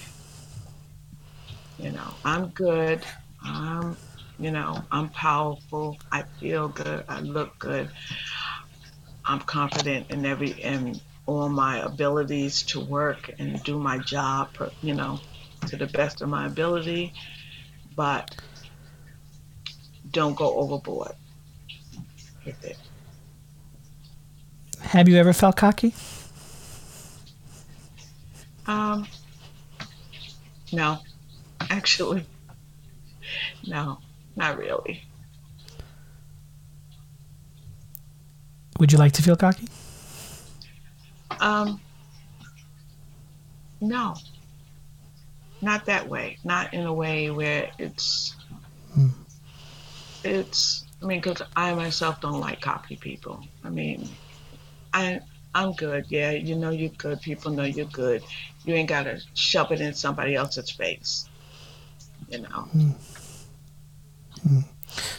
you 1.77 1.91
know. 1.91 2.13
I'm 2.25 2.47
good. 2.49 3.05
I'm 3.41 3.95
you 4.37 4.51
know 4.51 4.83
i'm 4.91 5.09
powerful. 5.09 5.97
I 6.11 6.23
feel 6.39 6.67
good. 6.67 7.05
I 7.07 7.21
look 7.21 7.57
good 7.59 7.89
I'm 9.29 9.41
confident 9.41 10.09
in 10.09 10.25
every 10.25 10.49
in 10.49 10.99
all 11.27 11.49
my 11.49 11.77
abilities 11.77 12.63
to 12.63 12.79
work 12.79 13.29
and 13.37 13.61
do 13.61 13.77
my 13.77 13.99
job, 13.99 14.49
you 14.81 14.95
know, 14.95 15.19
to 15.67 15.77
the 15.77 15.85
best 15.85 16.21
of 16.21 16.29
my 16.29 16.47
ability, 16.47 17.13
but 17.95 18.35
don't 20.09 20.35
go 20.35 20.55
overboard 20.55 21.11
with 22.43 22.65
it. 22.65 22.77
Have 24.81 25.07
you 25.07 25.17
ever 25.17 25.31
felt 25.31 25.55
cocky? 25.55 25.93
Um, 28.65 29.05
no, 30.73 30.97
actually, 31.69 32.25
no, 33.67 33.99
not 34.35 34.57
really. 34.57 35.03
Would 38.79 38.91
you 38.93 38.97
like 38.97 39.11
to 39.13 39.21
feel 39.21 39.35
cocky? 39.35 39.67
Um, 41.41 41.79
no, 43.81 44.15
not 45.61 45.85
that 45.85 46.07
way. 46.07 46.37
Not 46.43 46.73
in 46.73 46.85
a 46.85 46.93
way 46.93 47.29
where 47.29 47.69
it's 47.77 48.35
hmm. 48.93 49.09
it's. 50.23 50.85
I 51.01 51.05
mean, 51.05 51.21
because 51.21 51.41
I 51.55 51.73
myself 51.73 52.19
don't 52.21 52.39
like 52.39 52.61
cocky 52.61 52.95
people. 52.95 53.45
I 53.63 53.69
mean, 53.69 54.07
I 54.93 55.19
I'm 55.53 55.73
good. 55.73 56.05
Yeah, 56.09 56.31
you 56.31 56.55
know 56.55 56.69
you're 56.69 56.89
good. 56.89 57.21
People 57.21 57.51
know 57.51 57.63
you're 57.63 57.85
good. 57.85 58.23
You 58.65 58.75
ain't 58.75 58.89
gotta 58.89 59.21
shove 59.33 59.71
it 59.71 59.81
in 59.81 59.93
somebody 59.93 60.35
else's 60.35 60.69
face. 60.69 61.29
You 62.29 62.39
know. 62.39 62.47
Hmm. 62.47 62.89
Hmm. 64.43 64.59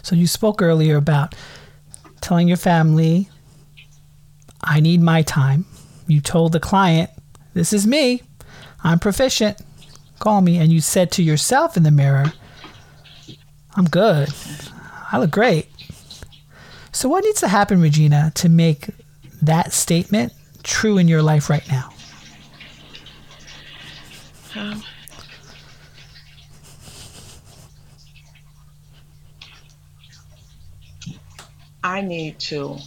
So 0.02 0.16
you 0.16 0.26
spoke 0.26 0.62
earlier 0.62 0.96
about 0.96 1.34
telling 2.20 2.48
your 2.48 2.56
family, 2.56 3.28
I 4.62 4.80
need 4.80 5.00
my 5.00 5.22
time. 5.22 5.64
You 6.06 6.20
told 6.20 6.52
the 6.52 6.60
client, 6.60 7.10
this 7.54 7.72
is 7.72 7.86
me. 7.86 8.22
I'm 8.82 8.98
proficient. 8.98 9.60
Call 10.18 10.40
me. 10.40 10.58
And 10.58 10.72
you 10.72 10.80
said 10.80 11.10
to 11.12 11.22
yourself 11.22 11.76
in 11.76 11.82
the 11.82 11.90
mirror, 11.90 12.32
I'm 13.76 13.86
good. 13.86 14.28
I 15.12 15.18
look 15.18 15.30
great. 15.30 15.68
So, 16.92 17.08
what 17.08 17.24
needs 17.24 17.40
to 17.40 17.48
happen, 17.48 17.80
Regina, 17.80 18.32
to 18.36 18.48
make 18.48 18.88
that 19.42 19.72
statement 19.72 20.32
true 20.62 20.98
in 20.98 21.08
your 21.08 21.22
life 21.22 21.48
right 21.48 21.66
now? 21.70 21.90
Um, 24.56 24.82
I 31.82 32.00
need 32.00 32.38
to 32.40 32.78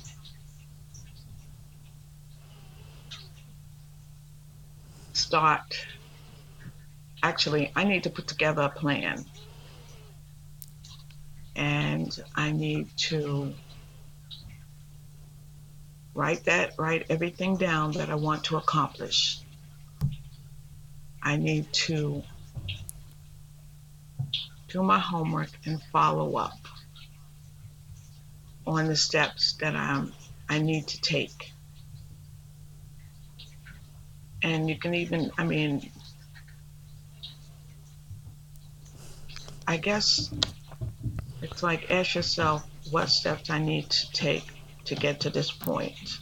start. 5.34 5.88
Actually, 7.24 7.72
I 7.76 7.86
need 7.86 8.04
to 8.04 8.12
put 8.12 8.28
together 8.28 8.62
a 8.62 8.69
plan. 8.69 9.26
And 11.56 12.12
I 12.36 12.52
need 12.52 12.96
to 13.10 13.52
write 16.13 16.43
that, 16.43 16.76
write 16.78 17.08
everything 17.10 17.58
down 17.58 17.93
that 17.93 18.12
I 18.12 18.15
want 18.15 18.43
to 18.43 18.58
accomplish. 18.58 19.39
I 21.24 21.38
need 21.38 21.74
to 21.88 22.22
do 24.67 24.84
my 24.84 25.00
homework 25.00 25.50
and 25.65 25.82
follow 25.91 26.36
up 26.36 26.60
on 28.67 28.86
the 28.86 28.96
steps 28.96 29.54
that 29.62 29.76
I'm, 29.76 30.13
I 30.48 30.60
need 30.60 30.89
to 30.89 31.02
take. 31.02 31.54
And 34.43 34.69
you 34.69 34.77
can 34.77 34.93
even, 34.93 35.32
I 35.38 35.45
mean, 35.45 35.89
I 39.65 39.77
guess 39.77 40.34
it's 41.41 41.63
like 41.63 41.89
ask 41.89 42.15
yourself 42.15 42.65
what 42.91 43.10
steps 43.10 43.49
I 43.49 43.60
need 43.60 43.89
to 43.89 44.12
take 44.12 44.45
to 44.86 44.95
get 44.95 45.21
to 45.21 45.29
this 45.29 45.49
point. 45.49 46.19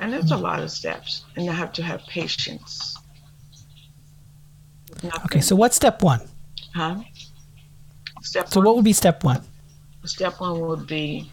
And 0.00 0.12
there's 0.12 0.30
a 0.30 0.36
lot 0.36 0.60
of 0.60 0.70
steps, 0.70 1.24
and 1.36 1.44
you 1.44 1.50
have 1.50 1.72
to 1.74 1.82
have 1.82 2.02
patience. 2.06 2.96
Okay, 5.24 5.40
so 5.40 5.56
what's 5.56 5.76
step 5.76 6.02
one? 6.02 6.22
Huh? 6.74 7.02
Step 8.22 8.48
So, 8.48 8.60
one, 8.60 8.66
what 8.66 8.76
would 8.76 8.84
be 8.84 8.92
step 8.92 9.24
one? 9.24 9.42
step 10.04 10.40
one 10.40 10.60
would 10.60 10.86
be, 10.86 11.30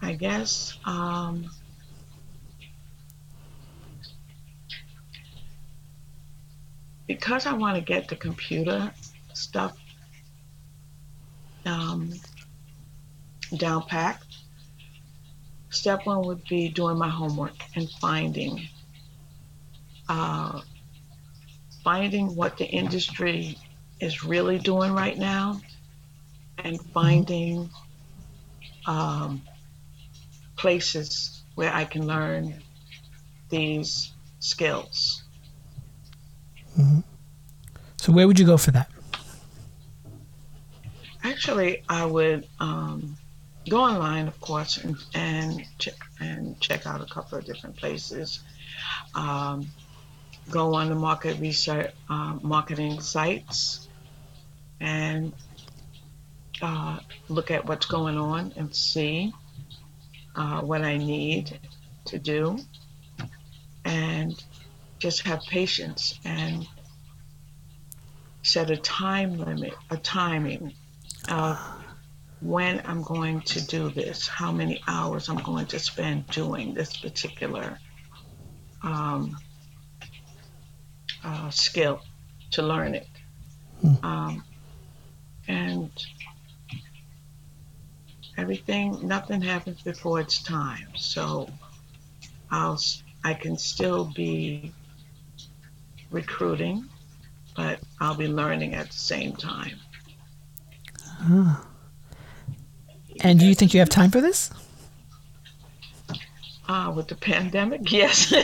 I 0.00 0.12
guess, 0.12 0.78
um, 0.84 1.50
because 7.14 7.44
I 7.44 7.52
want 7.52 7.76
to 7.76 7.82
get 7.82 8.08
the 8.08 8.16
computer 8.16 8.90
stuff 9.34 9.76
um, 11.66 12.10
down 13.56 13.82
packed. 13.82 14.26
Step 15.68 16.06
one 16.06 16.26
would 16.26 16.42
be 16.44 16.68
doing 16.68 16.96
my 16.96 17.08
homework 17.08 17.54
and 17.76 17.88
finding 18.00 18.66
uh, 20.08 20.60
finding 21.84 22.34
what 22.34 22.56
the 22.56 22.64
industry 22.66 23.58
is 24.00 24.24
really 24.24 24.58
doing 24.58 24.92
right 24.92 25.18
now 25.18 25.60
and 26.58 26.80
finding 26.92 27.68
um, 28.86 29.42
places 30.56 31.42
where 31.54 31.72
I 31.72 31.84
can 31.84 32.06
learn 32.06 32.62
these 33.48 34.12
skills. 34.40 35.21
So, 37.96 38.12
where 38.12 38.26
would 38.26 38.38
you 38.38 38.46
go 38.46 38.56
for 38.56 38.70
that? 38.72 38.90
Actually, 41.22 41.84
I 41.88 42.04
would 42.04 42.48
um, 42.58 43.16
go 43.68 43.80
online, 43.80 44.26
of 44.26 44.40
course, 44.40 44.78
and 44.78 44.96
and, 45.14 45.64
ch- 45.78 45.90
and 46.20 46.60
check 46.60 46.86
out 46.86 47.00
a 47.00 47.06
couple 47.06 47.38
of 47.38 47.44
different 47.44 47.76
places. 47.76 48.40
Um, 49.14 49.68
go 50.50 50.74
on 50.74 50.88
the 50.88 50.94
market 50.94 51.38
research, 51.38 51.92
uh, 52.08 52.38
marketing 52.42 53.00
sites, 53.00 53.88
and 54.80 55.32
uh, 56.60 56.98
look 57.28 57.50
at 57.50 57.66
what's 57.66 57.86
going 57.86 58.18
on 58.18 58.52
and 58.56 58.74
see 58.74 59.32
uh, 60.34 60.60
what 60.60 60.82
I 60.82 60.96
need 60.96 61.58
to 62.06 62.18
do, 62.18 62.58
and 63.84 64.42
just 65.02 65.26
have 65.26 65.40
patience 65.40 66.16
and 66.24 66.64
set 68.42 68.70
a 68.70 68.76
time 68.76 69.36
limit, 69.36 69.74
a 69.90 69.96
timing 69.96 70.72
of 71.28 71.58
when 72.40 72.80
I'm 72.84 73.02
going 73.02 73.40
to 73.40 73.66
do 73.66 73.90
this, 73.90 74.28
how 74.28 74.52
many 74.52 74.80
hours 74.86 75.28
I'm 75.28 75.42
going 75.42 75.66
to 75.66 75.80
spend 75.80 76.28
doing 76.28 76.72
this 76.72 76.96
particular 76.96 77.78
um, 78.84 79.36
uh, 81.24 81.50
skill 81.50 82.00
to 82.52 82.62
learn 82.62 82.94
it. 82.94 83.08
Um, 84.04 84.44
and 85.48 85.90
everything, 88.38 89.08
nothing 89.08 89.40
happens 89.40 89.82
before 89.82 90.20
its 90.20 90.40
time. 90.40 90.90
So 90.94 91.48
I'll, 92.52 92.80
I 93.24 93.34
can 93.34 93.58
still 93.58 94.04
be 94.04 94.72
recruiting, 96.12 96.84
but 97.56 97.80
I'll 98.00 98.14
be 98.14 98.28
learning 98.28 98.74
at 98.74 98.88
the 98.88 98.96
same 98.96 99.34
time. 99.34 99.78
And 103.20 103.38
do 103.38 103.46
you 103.46 103.54
think 103.54 103.74
you 103.74 103.80
have 103.80 103.88
time 103.88 104.10
for 104.10 104.20
this? 104.20 104.50
Ah, 106.68 106.90
with 106.90 107.08
the 107.08 107.16
pandemic, 107.16 107.90
yes. 107.90 108.32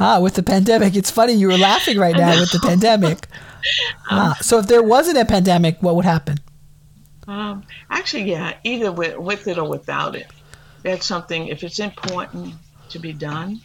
Ah, 0.00 0.20
with 0.20 0.34
the 0.34 0.42
pandemic. 0.44 0.94
It's 0.94 1.10
funny 1.10 1.32
you 1.32 1.48
were 1.48 1.58
laughing 1.58 1.98
right 1.98 2.14
now 2.14 2.38
with 2.38 2.52
the 2.52 2.60
pandemic. 2.60 3.26
Ah, 4.10 4.38
so 4.40 4.60
if 4.60 4.68
there 4.68 4.82
wasn't 4.82 5.18
a 5.18 5.24
pandemic, 5.24 5.82
what 5.82 5.96
would 5.96 6.04
happen? 6.04 6.38
um, 7.26 7.64
actually, 7.90 8.30
yeah, 8.30 8.54
either 8.62 8.92
with, 8.92 9.18
with 9.18 9.48
it 9.48 9.58
or 9.58 9.68
without 9.68 10.14
it. 10.14 10.28
That's 10.82 11.04
something, 11.04 11.48
if 11.48 11.64
it's 11.64 11.80
important 11.80 12.54
to 12.90 12.98
be 12.98 13.12
done, 13.12 13.60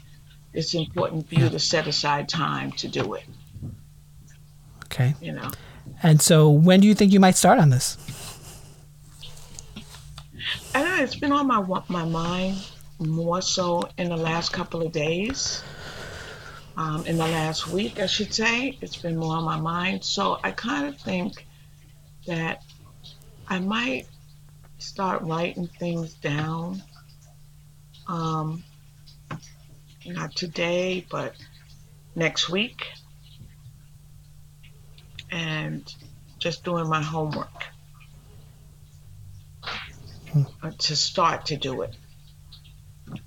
it's 0.53 0.73
important 0.73 1.27
for 1.27 1.35
you 1.35 1.49
to 1.49 1.59
set 1.59 1.87
aside 1.87 2.29
time 2.29 2.71
to 2.73 2.87
do 2.87 3.13
it, 3.15 3.23
Okay. 4.85 5.15
you 5.21 5.31
know. 5.31 5.49
And 6.01 6.21
so 6.21 6.49
when 6.49 6.79
do 6.79 6.87
you 6.87 6.93
think 6.95 7.11
you 7.11 7.19
might 7.19 7.35
start 7.35 7.59
on 7.59 7.69
this? 7.69 7.97
And 10.75 10.83
know 10.87 11.03
it's 11.03 11.15
been 11.15 11.31
on 11.31 11.47
my 11.47 11.59
my 11.89 12.05
mind 12.05 12.57
more 12.99 13.41
so 13.41 13.89
in 13.97 14.09
the 14.09 14.17
last 14.17 14.53
couple 14.53 14.81
of 14.81 14.91
days. 14.91 15.63
Um, 16.75 17.05
in 17.05 17.17
the 17.17 17.27
last 17.27 17.67
week, 17.67 17.99
I 17.99 18.07
should 18.07 18.33
say, 18.33 18.77
it's 18.81 18.95
been 18.95 19.15
more 19.17 19.35
on 19.35 19.43
my 19.43 19.59
mind. 19.59 20.03
So 20.03 20.39
I 20.43 20.51
kind 20.51 20.87
of 20.87 20.99
think 20.99 21.45
that 22.25 22.63
I 23.47 23.59
might 23.59 24.07
start 24.79 25.21
writing 25.21 25.67
things 25.79 26.15
down. 26.15 26.81
Um, 28.07 28.63
not 30.05 30.35
today, 30.35 31.05
but 31.09 31.35
next 32.15 32.49
week, 32.49 32.85
and 35.31 35.93
just 36.39 36.63
doing 36.63 36.87
my 36.89 37.01
homework 37.01 37.65
uh, 40.61 40.71
to 40.77 40.95
start 40.95 41.45
to 41.47 41.57
do 41.57 41.81
it 41.81 41.95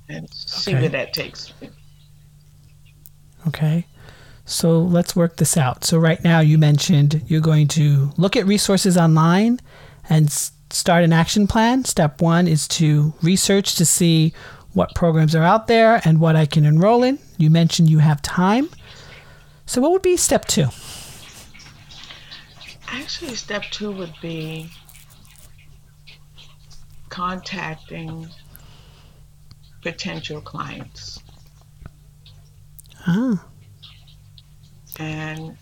and 0.09 0.29
see 0.33 0.73
Okay. 0.73 0.81
where 0.81 0.89
that 0.91 1.13
takes 1.13 1.53
me. 1.61 1.71
Okay. 3.49 3.87
So 4.45 4.81
let's 4.81 5.17
work 5.17 5.37
this 5.37 5.57
out. 5.57 5.85
So 5.85 5.99
right 5.99 6.23
now 6.23 6.41
you 6.41 6.59
mentioned 6.59 7.23
you're 7.27 7.41
going 7.41 7.69
to 7.69 8.13
look 8.17 8.37
at 8.37 8.47
resources 8.47 8.97
online 8.97 9.61
and 10.09 10.31
start 10.31 11.05
an 11.05 11.13
action 11.13 11.47
plan. 11.47 11.85
Step 11.85 12.21
1 12.21 12.47
is 12.47 12.69
to 12.69 13.15
research 13.23 13.75
to 13.77 13.85
see 13.85 14.33
what 14.77 14.95
programs 14.95 15.35
are 15.35 15.43
out 15.43 15.69
there 15.69 16.03
and 16.05 16.21
what 16.21 16.37
I 16.37 16.45
can 16.45 16.67
enroll 16.67 17.03
in. 17.03 17.19
You 17.39 17.49
mentioned 17.49 17.89
you 17.89 17.99
have 17.99 18.21
time. 18.21 18.69
So 19.65 19.81
what 19.81 19.91
would 19.91 20.03
be 20.03 20.19
step 20.19 20.45
2? 20.45 20.67
Actually, 22.89 23.37
step 23.37 23.63
2 23.71 23.91
would 23.93 24.13
be 24.21 24.69
contacting 27.09 28.29
potential 29.81 30.43
clients. 30.43 31.23
Ah. 33.09 33.43
and 34.99 35.57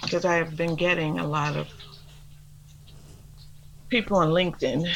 because 0.00 0.24
I 0.24 0.36
have 0.36 0.56
been 0.56 0.76
getting 0.76 1.18
a 1.18 1.26
lot 1.26 1.56
of 1.56 1.66
people 3.88 4.16
on 4.18 4.28
LinkedIn, 4.28 4.88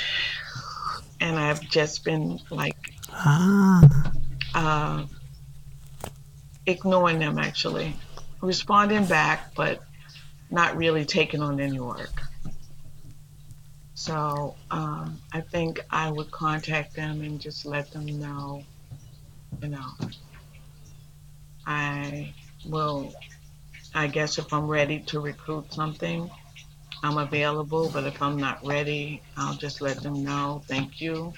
and 1.20 1.38
I've 1.38 1.60
just 1.60 2.04
been 2.04 2.38
like 2.50 2.94
Ah. 3.12 4.12
uh, 4.54 5.04
ignoring 6.66 7.18
them 7.18 7.38
actually, 7.38 7.94
responding 8.40 9.04
back, 9.06 9.54
but 9.54 9.82
not 10.50 10.76
really 10.76 11.04
taking 11.04 11.42
on 11.42 11.60
any 11.60 11.80
work. 11.80 12.22
So 13.94 14.56
um, 14.70 15.20
I 15.32 15.40
think 15.40 15.80
I 15.90 16.10
would 16.10 16.30
contact 16.30 16.94
them 16.94 17.20
and 17.20 17.40
just 17.40 17.66
let 17.66 17.90
them 17.90 18.06
know, 18.18 18.64
you 19.62 19.68
know, 19.68 19.90
I 21.66 22.32
will, 22.66 23.12
I 23.94 24.06
guess 24.06 24.38
if 24.38 24.52
I'm 24.52 24.66
ready 24.66 25.00
to 25.00 25.20
recruit 25.20 25.72
something, 25.72 26.30
I'm 27.02 27.18
available, 27.18 27.90
but 27.92 28.04
if 28.04 28.22
I'm 28.22 28.38
not 28.38 28.64
ready, 28.64 29.22
I'll 29.36 29.54
just 29.54 29.80
let 29.80 30.02
them 30.02 30.24
know, 30.24 30.62
thank 30.66 31.00
you 31.00 31.34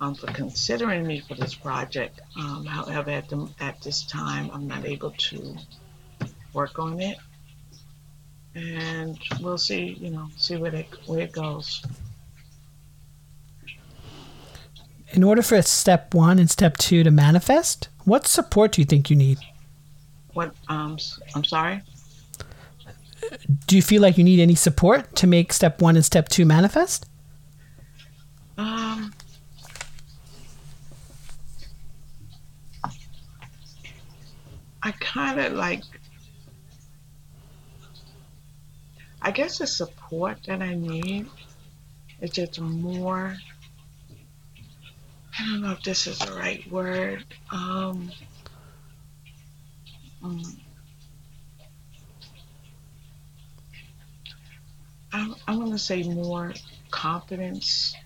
um, 0.00 0.14
for 0.14 0.26
considering 0.28 1.06
me 1.06 1.20
for 1.20 1.34
this 1.34 1.54
project. 1.54 2.20
Um, 2.36 2.64
however, 2.64 3.10
at, 3.10 3.28
the, 3.28 3.48
at 3.60 3.80
this 3.82 4.02
time, 4.04 4.50
I'm 4.52 4.66
not 4.66 4.84
able 4.84 5.12
to 5.12 5.56
work 6.52 6.78
on 6.78 7.00
it. 7.00 7.18
And 8.54 9.18
we'll 9.40 9.58
see, 9.58 9.96
you 10.00 10.10
know, 10.10 10.28
see 10.36 10.56
where 10.56 10.74
it, 10.74 10.86
where 11.06 11.20
it 11.20 11.32
goes. 11.32 11.84
In 15.12 15.22
order 15.22 15.42
for 15.42 15.60
step 15.62 16.14
1 16.14 16.38
and 16.38 16.50
step 16.50 16.76
2 16.76 17.04
to 17.04 17.10
manifest, 17.10 17.88
what 18.04 18.26
support 18.26 18.72
do 18.72 18.80
you 18.80 18.84
think 18.84 19.10
you 19.10 19.16
need? 19.16 19.38
What, 20.32 20.54
um, 20.68 20.98
I'm 21.34 21.44
sorry? 21.44 21.82
Do 23.66 23.76
you 23.76 23.82
feel 23.82 24.02
like 24.02 24.18
you 24.18 24.24
need 24.24 24.40
any 24.40 24.54
support 24.54 25.14
to 25.16 25.26
make 25.26 25.52
step 25.52 25.80
1 25.80 25.96
and 25.96 26.04
step 26.04 26.28
2 26.28 26.44
manifest? 26.44 27.06
Um, 28.58 29.13
I 34.84 34.92
kind 35.00 35.40
of 35.40 35.54
like, 35.54 35.82
I 39.22 39.30
guess 39.30 39.56
the 39.56 39.66
support 39.66 40.40
that 40.46 40.60
I 40.60 40.74
need 40.74 41.26
is 42.20 42.30
just 42.30 42.60
more. 42.60 43.34
I 45.38 45.46
don't 45.46 45.62
know 45.62 45.72
if 45.72 45.82
this 45.82 46.06
is 46.06 46.18
the 46.18 46.34
right 46.34 46.70
word. 46.70 47.24
Um, 47.50 48.12
mm, 50.22 50.56
I, 55.14 55.34
I 55.48 55.56
want 55.56 55.72
to 55.72 55.78
say 55.78 56.02
more 56.02 56.52
confidence, 56.90 57.96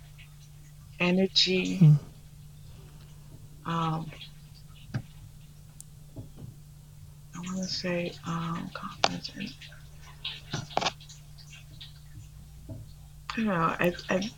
energy. 1.01 1.79
Hmm. 1.79 1.95
Um, 3.67 4.11
I 7.39 7.41
want 7.43 7.63
to 7.63 7.69
say 7.69 8.13
um, 8.27 8.69
confidence 8.75 9.31
and 9.37 9.55
I 13.31 13.37
don't 13.37 13.47
know. 13.47 13.53
I, 13.53 13.93
I 14.11 14.31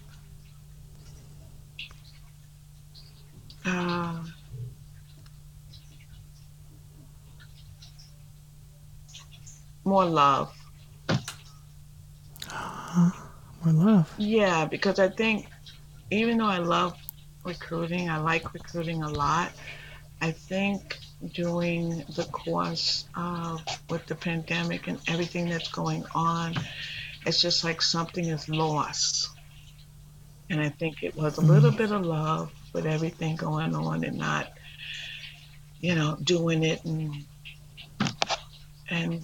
uh, 3.64 4.24
more 9.84 10.04
love. 10.04 10.54
More 13.64 13.72
love. 13.72 14.12
Yeah, 14.18 14.66
because 14.66 14.98
I 14.98 15.08
think 15.08 15.46
even 16.10 16.36
though 16.36 16.46
I 16.46 16.58
love 16.58 16.98
recruiting, 17.44 18.10
I 18.10 18.18
like 18.18 18.52
recruiting 18.52 19.02
a 19.02 19.08
lot. 19.08 19.52
I 20.20 20.32
think 20.32 20.98
during 21.32 21.98
the 22.14 22.26
course 22.32 23.06
of 23.14 23.62
with 23.88 24.06
the 24.06 24.14
pandemic 24.14 24.88
and 24.88 24.98
everything 25.06 25.48
that's 25.48 25.70
going 25.70 26.04
on, 26.14 26.54
it's 27.26 27.40
just 27.40 27.64
like 27.64 27.82
something 27.82 28.24
is 28.24 28.48
lost. 28.48 29.30
And 30.48 30.60
I 30.60 30.68
think 30.68 31.02
it 31.02 31.14
was 31.14 31.38
a 31.38 31.42
little 31.42 31.70
mm. 31.70 31.76
bit 31.76 31.92
of 31.92 32.04
love 32.04 32.52
with 32.72 32.86
everything 32.86 33.36
going 33.36 33.74
on 33.74 34.04
and 34.04 34.18
not, 34.18 34.52
you 35.80 35.94
know, 35.94 36.16
doing 36.22 36.64
it 36.64 36.84
and 36.84 37.24
and 38.88 39.22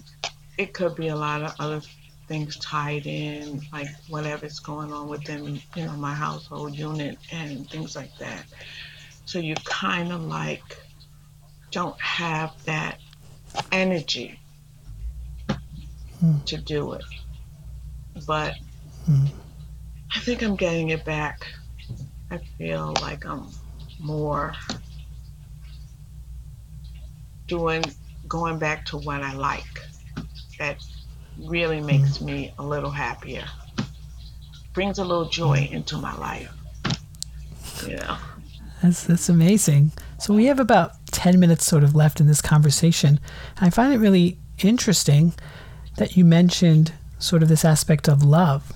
it 0.57 0.73
could 0.73 0.95
be 0.95 1.09
a 1.09 1.17
lot 1.17 1.43
of 1.43 1.55
other 1.59 1.81
things 2.29 2.57
tied 2.57 3.07
in, 3.07 3.61
like 3.73 3.89
whatever's 4.09 4.59
going 4.61 4.93
on 4.93 5.09
within, 5.09 5.61
you 5.75 5.85
know, 5.85 5.93
my 5.93 6.15
household 6.15 6.77
unit 6.77 7.19
and 7.33 7.69
things 7.69 7.97
like 7.97 8.17
that. 8.19 8.45
So 9.25 9.39
you 9.39 9.55
kind 9.65 10.13
of 10.13 10.23
like 10.23 10.77
don't 11.77 12.01
have 12.01 12.55
that 12.65 12.99
energy 13.71 14.41
hmm. 16.21 16.39
to 16.47 16.57
do 16.57 16.95
it. 16.95 17.05
But 18.27 18.55
Hmm. 19.05 19.27
I 20.15 20.19
think 20.21 20.43
I'm 20.43 20.57
getting 20.57 20.89
it 20.89 21.05
back. 21.05 21.47
I 22.31 22.39
feel 22.59 22.95
like 23.03 23.25
I'm 23.25 23.47
more 24.01 24.53
doing, 27.47 27.85
going 28.27 28.59
back 28.59 28.85
to 28.87 28.97
what 28.97 29.23
I 29.23 29.35
like. 29.35 29.81
That 30.59 30.83
really 31.39 31.81
hmm. 31.81 31.87
makes 31.87 32.23
me 32.23 32.55
a 32.59 32.65
little 32.65 32.91
happier. 32.91 33.45
Brings 34.73 34.99
a 34.99 35.05
little 35.05 35.29
joy 35.29 35.67
hmm. 35.67 35.75
into 35.75 35.99
my 35.99 36.17
life. 36.17 36.53
Yeah. 37.87 38.19
That's 38.83 39.05
that's 39.05 39.29
amazing. 39.29 39.93
So 40.19 40.35
we 40.35 40.47
have 40.47 40.59
about 40.59 40.96
ten 41.17 41.41
minutes 41.41 41.65
sort 41.65 41.83
of 41.83 41.95
left 41.95 42.21
in 42.21 42.27
this 42.27 42.43
conversation. 42.43 43.19
I 43.59 43.71
find 43.71 43.93
it 43.93 43.99
really 43.99 44.39
interesting 44.63 45.33
that 45.97 46.15
you 46.17 46.25
mentioned 46.25 46.93
sort 47.19 47.43
of 47.43 47.49
this 47.49 47.65
aspect 47.65 48.07
of 48.07 48.23
love. 48.23 48.73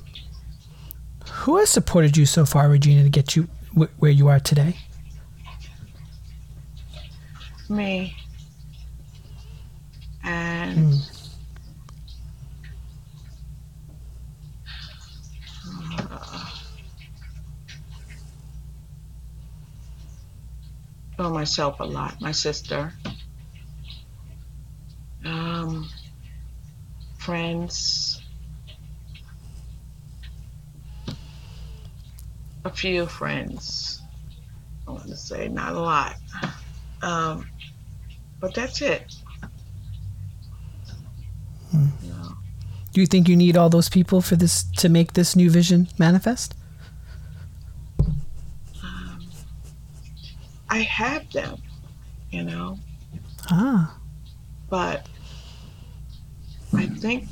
Who 1.31 1.59
has 1.59 1.69
supported 1.69 2.17
you 2.17 2.25
so 2.25 2.47
far, 2.47 2.69
Regina, 2.71 3.03
to 3.03 3.11
get 3.11 3.37
you 3.37 3.49
wh- 3.77 3.93
where 4.01 4.11
you 4.11 4.29
are 4.29 4.41
today? 4.41 4.77
Me. 7.69 8.17
And 10.25 10.95
uh, 10.95 10.97
oh, 21.21 21.31
myself 21.31 21.79
a 21.81 21.85
lot. 21.85 22.21
My 22.21 22.33
sister. 22.33 22.93
Um, 25.25 25.89
friends. 27.19 28.23
A 32.65 32.71
few 32.71 33.07
friends. 33.07 34.01
I 34.89 34.93
want 34.93 35.09
to 35.09 35.17
say 35.17 35.49
not 35.49 35.75
a 35.75 35.81
lot. 35.81 36.17
Um, 37.03 37.49
but 38.41 38.55
that's 38.55 38.81
it. 38.83 39.15
You 41.73 41.79
know, 42.09 42.35
Do 42.93 43.01
you 43.01 43.07
think 43.07 43.29
you 43.29 43.37
need 43.37 43.57
all 43.57 43.69
those 43.71 43.89
people 43.89 44.21
for 44.21 44.37
this 44.37 44.65
to 44.79 44.89
make 44.89 45.13
this 45.13 45.37
new 45.37 45.51
vision 45.51 45.89
manifest? 45.99 46.55
um, 48.83 49.21
I 50.71 50.79
have 50.79 51.31
them, 51.33 51.61
you 52.31 52.45
know, 52.45 52.79
Ah, 53.51 53.99
but 54.69 55.09
I 56.73 56.87
think 56.87 57.27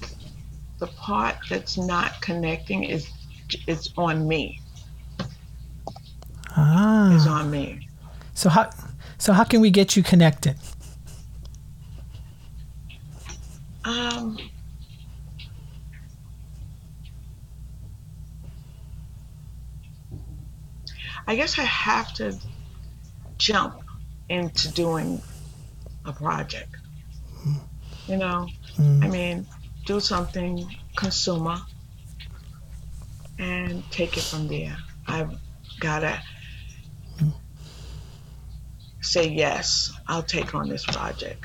the 0.81 0.89
part 0.89 1.37
that's 1.49 1.79
not 1.79 2.21
connecting 2.21 2.83
is 2.83 3.09
it's 3.69 3.93
on 3.97 4.27
me. 4.27 4.61
Is 5.21 6.57
ah. 6.57 7.41
on 7.41 7.51
me. 7.51 7.89
So 8.35 8.49
how 8.49 8.71
so 9.19 9.33
how 9.33 9.45
can 9.45 9.61
we 9.61 9.71
get 9.71 9.97
you 9.97 10.03
connected? 10.03 10.57
Um, 13.85 14.37
I 21.29 21.37
guess 21.37 21.57
I 21.59 21.63
have 21.63 22.13
to 22.15 22.37
jump 23.39 23.83
into 24.29 24.71
doing 24.73 25.21
a 26.05 26.13
project. 26.13 26.75
You 28.07 28.17
know, 28.17 28.49
Mm. 28.77 29.05
I 29.05 29.09
mean, 29.09 29.47
do 29.87 29.99
something 30.01 30.67
consumer 30.97 31.59
and 33.39 33.83
take 33.91 34.17
it 34.17 34.23
from 34.23 34.47
there. 34.49 34.77
I've 35.07 35.35
got 35.81 36.01
to 36.01 36.21
say, 39.01 39.29
yes, 39.29 39.93
I'll 40.07 40.23
take 40.23 40.55
on 40.55 40.69
this 40.69 40.85
project. 40.85 41.45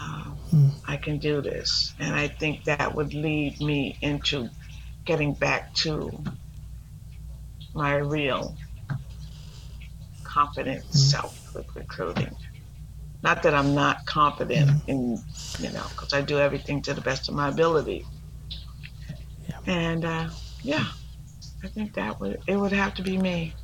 Um, 0.00 0.36
Mm. 0.52 0.70
I 0.86 0.96
can 0.96 1.18
do 1.18 1.40
this. 1.40 1.94
And 1.98 2.14
I 2.14 2.28
think 2.28 2.64
that 2.64 2.94
would 2.94 3.14
lead 3.14 3.60
me 3.60 3.98
into 4.00 4.48
getting 5.04 5.32
back 5.34 5.74
to 5.74 6.22
my 7.74 7.96
real 7.96 8.56
confident 10.36 10.84
self 10.92 11.54
with 11.54 11.66
recruiting. 11.74 12.36
Not 13.22 13.42
that 13.42 13.54
I'm 13.54 13.74
not 13.74 14.04
confident 14.04 14.70
in, 14.86 15.18
you 15.58 15.70
know, 15.70 15.84
because 15.90 16.12
I 16.12 16.20
do 16.20 16.38
everything 16.38 16.82
to 16.82 16.92
the 16.92 17.00
best 17.00 17.28
of 17.28 17.34
my 17.34 17.48
ability. 17.48 18.04
Yeah. 19.48 19.58
And 19.66 20.04
uh, 20.04 20.28
yeah, 20.62 20.84
I 21.64 21.68
think 21.68 21.94
that 21.94 22.20
would 22.20 22.38
it 22.46 22.56
would 22.56 22.72
have 22.72 22.94
to 22.96 23.02
be 23.02 23.16
me. 23.16 23.54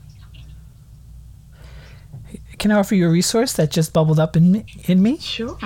Can 2.59 2.71
I 2.71 2.79
offer 2.79 2.95
you 2.95 3.07
a 3.07 3.11
resource 3.11 3.53
that 3.55 3.71
just 3.71 3.93
bubbled 3.93 4.19
up 4.19 4.35
in 4.35 4.53
me, 4.53 4.65
in 4.85 5.03
me? 5.03 5.19
Sure. 5.19 5.59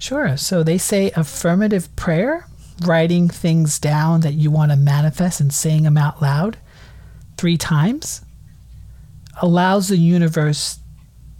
Sure. 0.00 0.36
So 0.36 0.64
they 0.64 0.78
say 0.78 1.12
affirmative 1.14 1.94
prayer, 1.94 2.48
writing 2.84 3.28
things 3.28 3.78
down 3.78 4.22
that 4.22 4.34
you 4.34 4.50
want 4.50 4.72
to 4.72 4.76
manifest 4.76 5.40
and 5.40 5.52
saying 5.52 5.84
them 5.84 5.96
out 5.96 6.20
loud 6.20 6.56
three 7.36 7.56
times, 7.56 8.22
allows 9.42 9.88
the 9.88 9.96
universe 9.96 10.78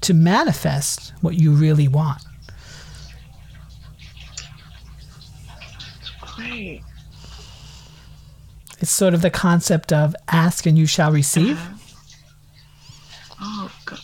to 0.02 0.14
manifest 0.14 1.12
what 1.20 1.34
you 1.34 1.52
really 1.52 1.88
want. 1.88 2.22
Great. 6.20 6.82
It's 8.80 8.90
sort 8.90 9.14
of 9.14 9.22
the 9.22 9.30
concept 9.30 9.92
of 9.92 10.14
ask 10.28 10.66
and 10.66 10.76
you 10.76 10.86
shall 10.86 11.10
receive. 11.12 11.58
Uh-huh. 11.58 11.78
Oh, 13.40 13.98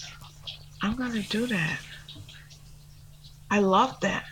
I'm 0.83 0.97
going 0.97 1.13
to 1.13 1.23
do 1.29 1.47
that. 1.47 1.81
I 3.51 3.59
love 3.59 3.99
that. 4.01 4.25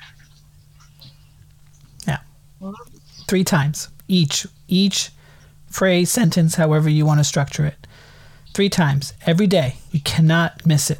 Yeah. 2.06 2.18
Love 2.60 2.76
Three 3.26 3.44
times 3.44 3.88
each, 4.06 4.46
each 4.68 5.10
phrase, 5.66 6.10
sentence, 6.10 6.54
however 6.54 6.88
you 6.88 7.04
want 7.04 7.20
to 7.20 7.24
structure 7.24 7.66
it. 7.66 7.86
Three 8.58 8.68
times 8.68 9.12
every 9.24 9.46
day. 9.46 9.76
You 9.92 10.00
cannot 10.00 10.66
miss 10.66 10.90
it. 10.90 10.98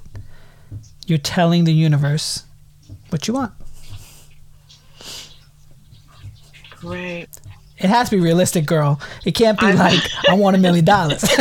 You're 1.09 1.19
telling 1.19 1.65
the 1.65 1.73
universe 1.73 2.45
what 3.11 3.27
you 3.27 3.35
want. 3.35 3.53
Great. 6.77 7.27
It 7.77 7.91
has 7.91 8.11
to 8.11 8.17
be 8.17 8.23
realistic, 8.23 8.65
girl. 8.65 9.01
It 9.25 9.33
can't 9.33 9.59
be 9.59 9.67
I- 9.67 9.73
like 9.73 10.09
I 10.29 10.35
want 10.35 10.55
a 10.55 10.61
million 10.61 10.85
dollars. 10.85 11.25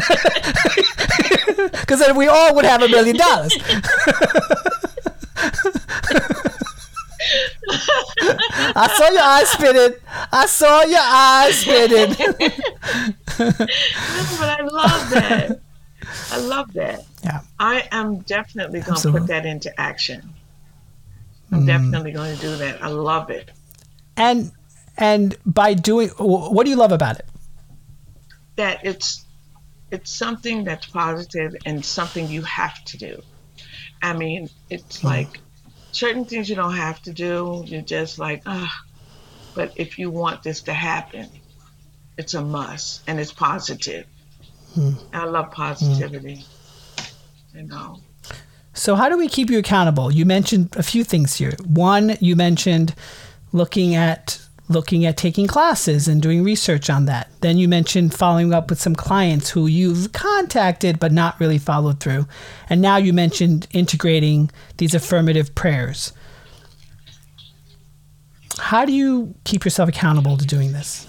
Because 1.55 1.99
then 1.99 2.15
we 2.15 2.27
all 2.27 2.55
would 2.55 2.65
have 2.65 2.81
a 2.81 2.87
million 2.87 3.15
dollars. 3.15 3.53
I 8.19 8.87
saw 8.97 9.09
your 9.11 9.21
eyes 9.21 9.49
spinning. 9.49 9.93
I 10.31 10.45
saw 10.47 10.81
your 10.81 10.99
eyes 10.99 11.59
spinning. 11.59 12.09
No, 12.09 13.51
but 14.39 14.49
I 14.49 14.61
love 14.63 15.09
that. 15.11 15.61
I 16.37 16.47
love 16.47 16.73
that. 16.73 17.05
Yeah. 17.23 17.41
I 17.59 17.87
am 17.91 18.19
definitely 18.19 18.81
going 18.81 18.99
to 18.99 19.11
put 19.11 19.27
that 19.27 19.45
into 19.45 19.79
action. 19.79 20.33
I'm 21.51 21.65
definitely 21.65 22.11
going 22.11 22.35
to 22.35 22.41
do 22.41 22.55
that. 22.57 22.83
I 22.83 22.87
love 22.87 23.29
it. 23.29 23.51
And 24.15 24.51
and 24.97 25.35
by 25.45 25.73
doing, 25.73 26.09
what 26.17 26.63
do 26.65 26.69
you 26.69 26.75
love 26.75 26.91
about 26.91 27.19
it? 27.19 27.25
That 28.55 28.79
it's 28.83 29.25
it's 29.91 30.11
something 30.11 30.63
that's 30.63 30.85
positive 30.87 31.55
and 31.65 31.85
something 31.85 32.27
you 32.27 32.41
have 32.41 32.83
to 32.85 32.97
do. 32.97 33.21
I 34.01 34.13
mean, 34.13 34.49
it's 34.69 35.03
like 35.03 35.39
certain 35.91 36.25
things 36.25 36.49
you 36.49 36.55
don't 36.55 36.75
have 36.75 37.01
to 37.03 37.13
do. 37.13 37.63
You're 37.65 37.81
just 37.81 38.19
like, 38.19 38.43
ah. 38.45 38.83
But 39.55 39.73
if 39.75 39.97
you 39.97 40.11
want 40.11 40.43
this 40.43 40.61
to 40.63 40.73
happen, 40.73 41.29
it's 42.17 42.33
a 42.33 42.41
must, 42.41 43.01
and 43.07 43.19
it's 43.19 43.31
positive. 43.31 44.05
I 45.13 45.25
love 45.25 45.51
positivity. 45.51 46.45
You 47.53 47.63
know. 47.63 47.99
So 48.73 48.95
how 48.95 49.09
do 49.09 49.17
we 49.17 49.27
keep 49.27 49.49
you 49.49 49.57
accountable? 49.57 50.11
You 50.11 50.25
mentioned 50.25 50.75
a 50.77 50.83
few 50.83 51.03
things 51.03 51.35
here. 51.35 51.53
One, 51.65 52.15
you 52.19 52.35
mentioned 52.35 52.93
looking 53.51 53.95
at 53.95 54.39
looking 54.69 55.05
at 55.05 55.15
taking 55.15 55.47
classes 55.47 56.07
and 56.07 56.21
doing 56.21 56.43
research 56.43 56.89
on 56.89 57.05
that. 57.05 57.31
Then 57.39 57.57
you 57.57 57.67
mentioned 57.67 58.13
following 58.13 58.53
up 58.53 58.69
with 58.69 58.81
some 58.81 58.95
clients 58.95 59.49
who 59.49 59.65
you've 59.65 60.11
contacted 60.11 60.99
but 60.99 61.11
not 61.11 61.39
really 61.39 61.57
followed 61.57 62.01
through. 62.01 62.27
And 62.69 62.81
now 62.81 62.97
you 62.97 63.13
mentioned 63.13 63.67
integrating 63.71 64.51
these 64.75 64.93
affirmative 64.93 65.55
prayers. 65.55 66.11
How 68.59 68.85
do 68.85 68.91
you 68.91 69.35
keep 69.45 69.63
yourself 69.63 69.87
accountable 69.87 70.35
to 70.37 70.45
doing 70.45 70.73
this? 70.73 71.07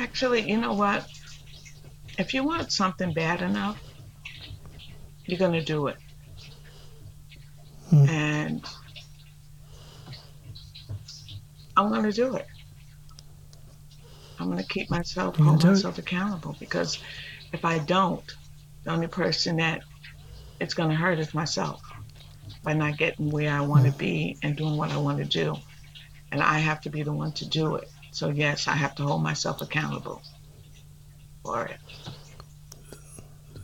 Actually, 0.00 0.50
you 0.50 0.56
know 0.56 0.72
what? 0.72 1.06
If 2.18 2.32
you 2.32 2.42
want 2.42 2.72
something 2.72 3.12
bad 3.12 3.42
enough, 3.42 3.78
you're 5.26 5.38
going 5.38 5.52
to 5.52 5.62
do 5.62 5.88
it. 5.88 5.96
Hmm. 7.90 8.08
And 8.08 8.64
I'm 11.76 11.90
going 11.90 12.04
to 12.04 12.12
do 12.12 12.34
it. 12.36 12.46
I'm 14.38 14.46
going 14.46 14.56
to 14.56 14.64
keep 14.66 14.90
myself, 14.90 15.36
hold 15.36 15.62
it. 15.62 15.68
myself 15.68 15.98
accountable 15.98 16.56
because 16.58 16.98
if 17.52 17.66
I 17.66 17.78
don't, 17.78 18.24
the 18.84 18.92
only 18.92 19.06
person 19.06 19.56
that 19.56 19.82
it's 20.60 20.72
going 20.72 20.88
to 20.88 20.96
hurt 20.96 21.18
is 21.18 21.34
myself 21.34 21.82
by 22.62 22.72
not 22.72 22.96
getting 22.96 23.28
where 23.28 23.52
I 23.52 23.60
want 23.60 23.84
to 23.84 23.92
be 23.92 24.38
and 24.42 24.56
doing 24.56 24.78
what 24.78 24.92
I 24.92 24.96
want 24.96 25.18
to 25.18 25.26
do. 25.26 25.56
And 26.32 26.42
I 26.42 26.58
have 26.58 26.80
to 26.82 26.90
be 26.90 27.02
the 27.02 27.12
one 27.12 27.32
to 27.32 27.46
do 27.46 27.74
it. 27.74 27.90
So, 28.12 28.28
yes, 28.28 28.68
I 28.68 28.72
have 28.72 28.94
to 28.96 29.02
hold 29.04 29.22
myself 29.22 29.62
accountable 29.62 30.22
for 31.44 31.66
it. 31.66 31.78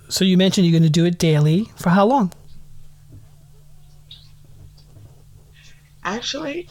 So 0.08 0.24
you 0.24 0.36
mentioned 0.36 0.66
you're 0.66 0.78
going 0.78 0.82
to 0.84 0.90
do 0.90 1.04
it 1.04 1.18
daily. 1.18 1.64
For 1.76 1.90
how 1.90 2.06
long? 2.06 2.32
Actually, 6.04 6.68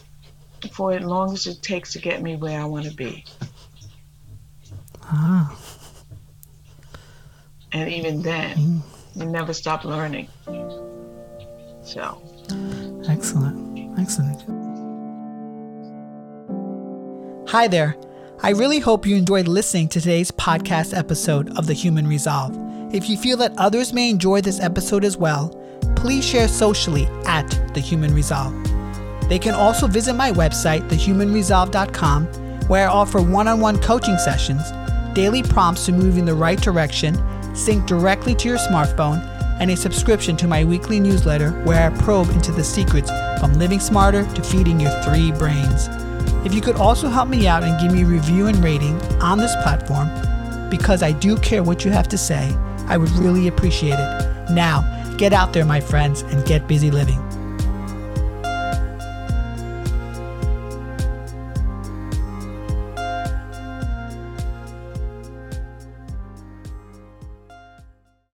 for 0.72 0.94
as 0.94 1.04
long 1.04 1.34
as 1.34 1.46
it 1.46 1.62
takes 1.62 1.92
to 1.94 2.00
get 2.00 2.22
me 2.22 2.38
where 2.38 2.60
I 2.60 2.66
want 2.66 2.86
to 2.86 2.94
be. 2.94 3.26
Ah, 5.04 5.56
And 7.74 7.92
even 7.92 8.22
then, 8.22 8.82
you 9.16 9.26
never 9.26 9.52
stop 9.52 9.84
learning. 9.84 10.30
So, 11.84 12.22
excellent. 13.10 14.00
Excellent. 14.00 14.65
Hi 17.50 17.68
there. 17.68 17.96
I 18.42 18.50
really 18.50 18.80
hope 18.80 19.06
you 19.06 19.16
enjoyed 19.16 19.48
listening 19.48 19.88
to 19.90 20.02
today's 20.02 20.32
podcast 20.32 20.98
episode 20.98 21.56
of 21.60 21.68
The 21.68 21.74
Human 21.74 22.08
Resolve. 22.08 22.58
If 22.92 23.08
you 23.08 23.18
feel 23.18 23.38
that 23.38 23.54
others 23.60 23.94
may 23.94 24.10
enjoy 24.10 24.42
this 24.42 24.60
episode 24.60 25.06
as 25.06 25.16
well, 25.16 25.50
please 25.96 26.26
share 26.26 26.48
socially 26.48 27.06
at 27.28 27.48
The 27.76 27.80
Human 27.80 28.16
Resolve. 28.16 28.52
They 29.30 29.38
can 29.38 29.54
also 29.54 29.86
visit 29.86 30.16
my 30.16 30.32
website, 30.32 30.90
thehumanresolve.com, 30.90 32.26
where 32.68 32.90
I 32.90 32.92
offer 32.92 33.22
one 33.22 33.48
on 33.48 33.60
one 33.60 33.80
coaching 33.80 34.18
sessions, 34.18 34.64
daily 35.14 35.44
prompts 35.44 35.86
to 35.86 35.92
move 35.92 36.18
in 36.18 36.26
the 36.26 36.34
right 36.34 36.60
direction, 36.60 37.16
sync 37.56 37.86
directly 37.86 38.34
to 38.36 38.50
your 38.50 38.58
smartphone, 38.58 39.24
and 39.60 39.70
a 39.70 39.78
subscription 39.78 40.36
to 40.38 40.48
my 40.48 40.64
weekly 40.64 41.00
newsletter 41.00 41.52
where 41.64 41.92
I 41.92 41.96
probe 42.00 42.32
into 42.32 42.52
the 42.52 42.64
secrets 42.64 43.12
from 43.40 43.54
living 43.54 43.80
smarter 43.80 44.26
to 44.34 44.42
feeding 44.42 44.80
your 44.80 44.92
three 45.04 45.32
brains. 45.32 45.88
If 46.46 46.54
you 46.54 46.62
could 46.62 46.76
also 46.76 47.10
help 47.10 47.28
me 47.28 47.48
out 47.48 47.64
and 47.64 47.82
give 47.82 47.92
me 47.92 48.04
a 48.04 48.06
review 48.06 48.46
and 48.46 48.64
rating 48.64 49.02
on 49.20 49.40
this 49.40 49.56
platform, 49.64 50.08
because 50.70 51.02
I 51.02 51.12
do 51.12 51.38
care 51.38 51.64
what 51.64 51.84
you 51.84 51.90
have 51.90 52.08
to 52.10 52.20
say, 52.20 52.56
I 52.86 52.98
would 52.98 53.10
really 53.12 53.48
appreciate 53.48 53.98
it. 53.98 54.52
Now, 54.52 54.84
get 55.18 55.34
out 55.34 55.54
there, 55.54 55.66
my 55.66 55.80
friends, 55.80 56.22
and 56.22 56.46
get 56.46 56.68
busy 56.68 56.92
living. 56.92 57.25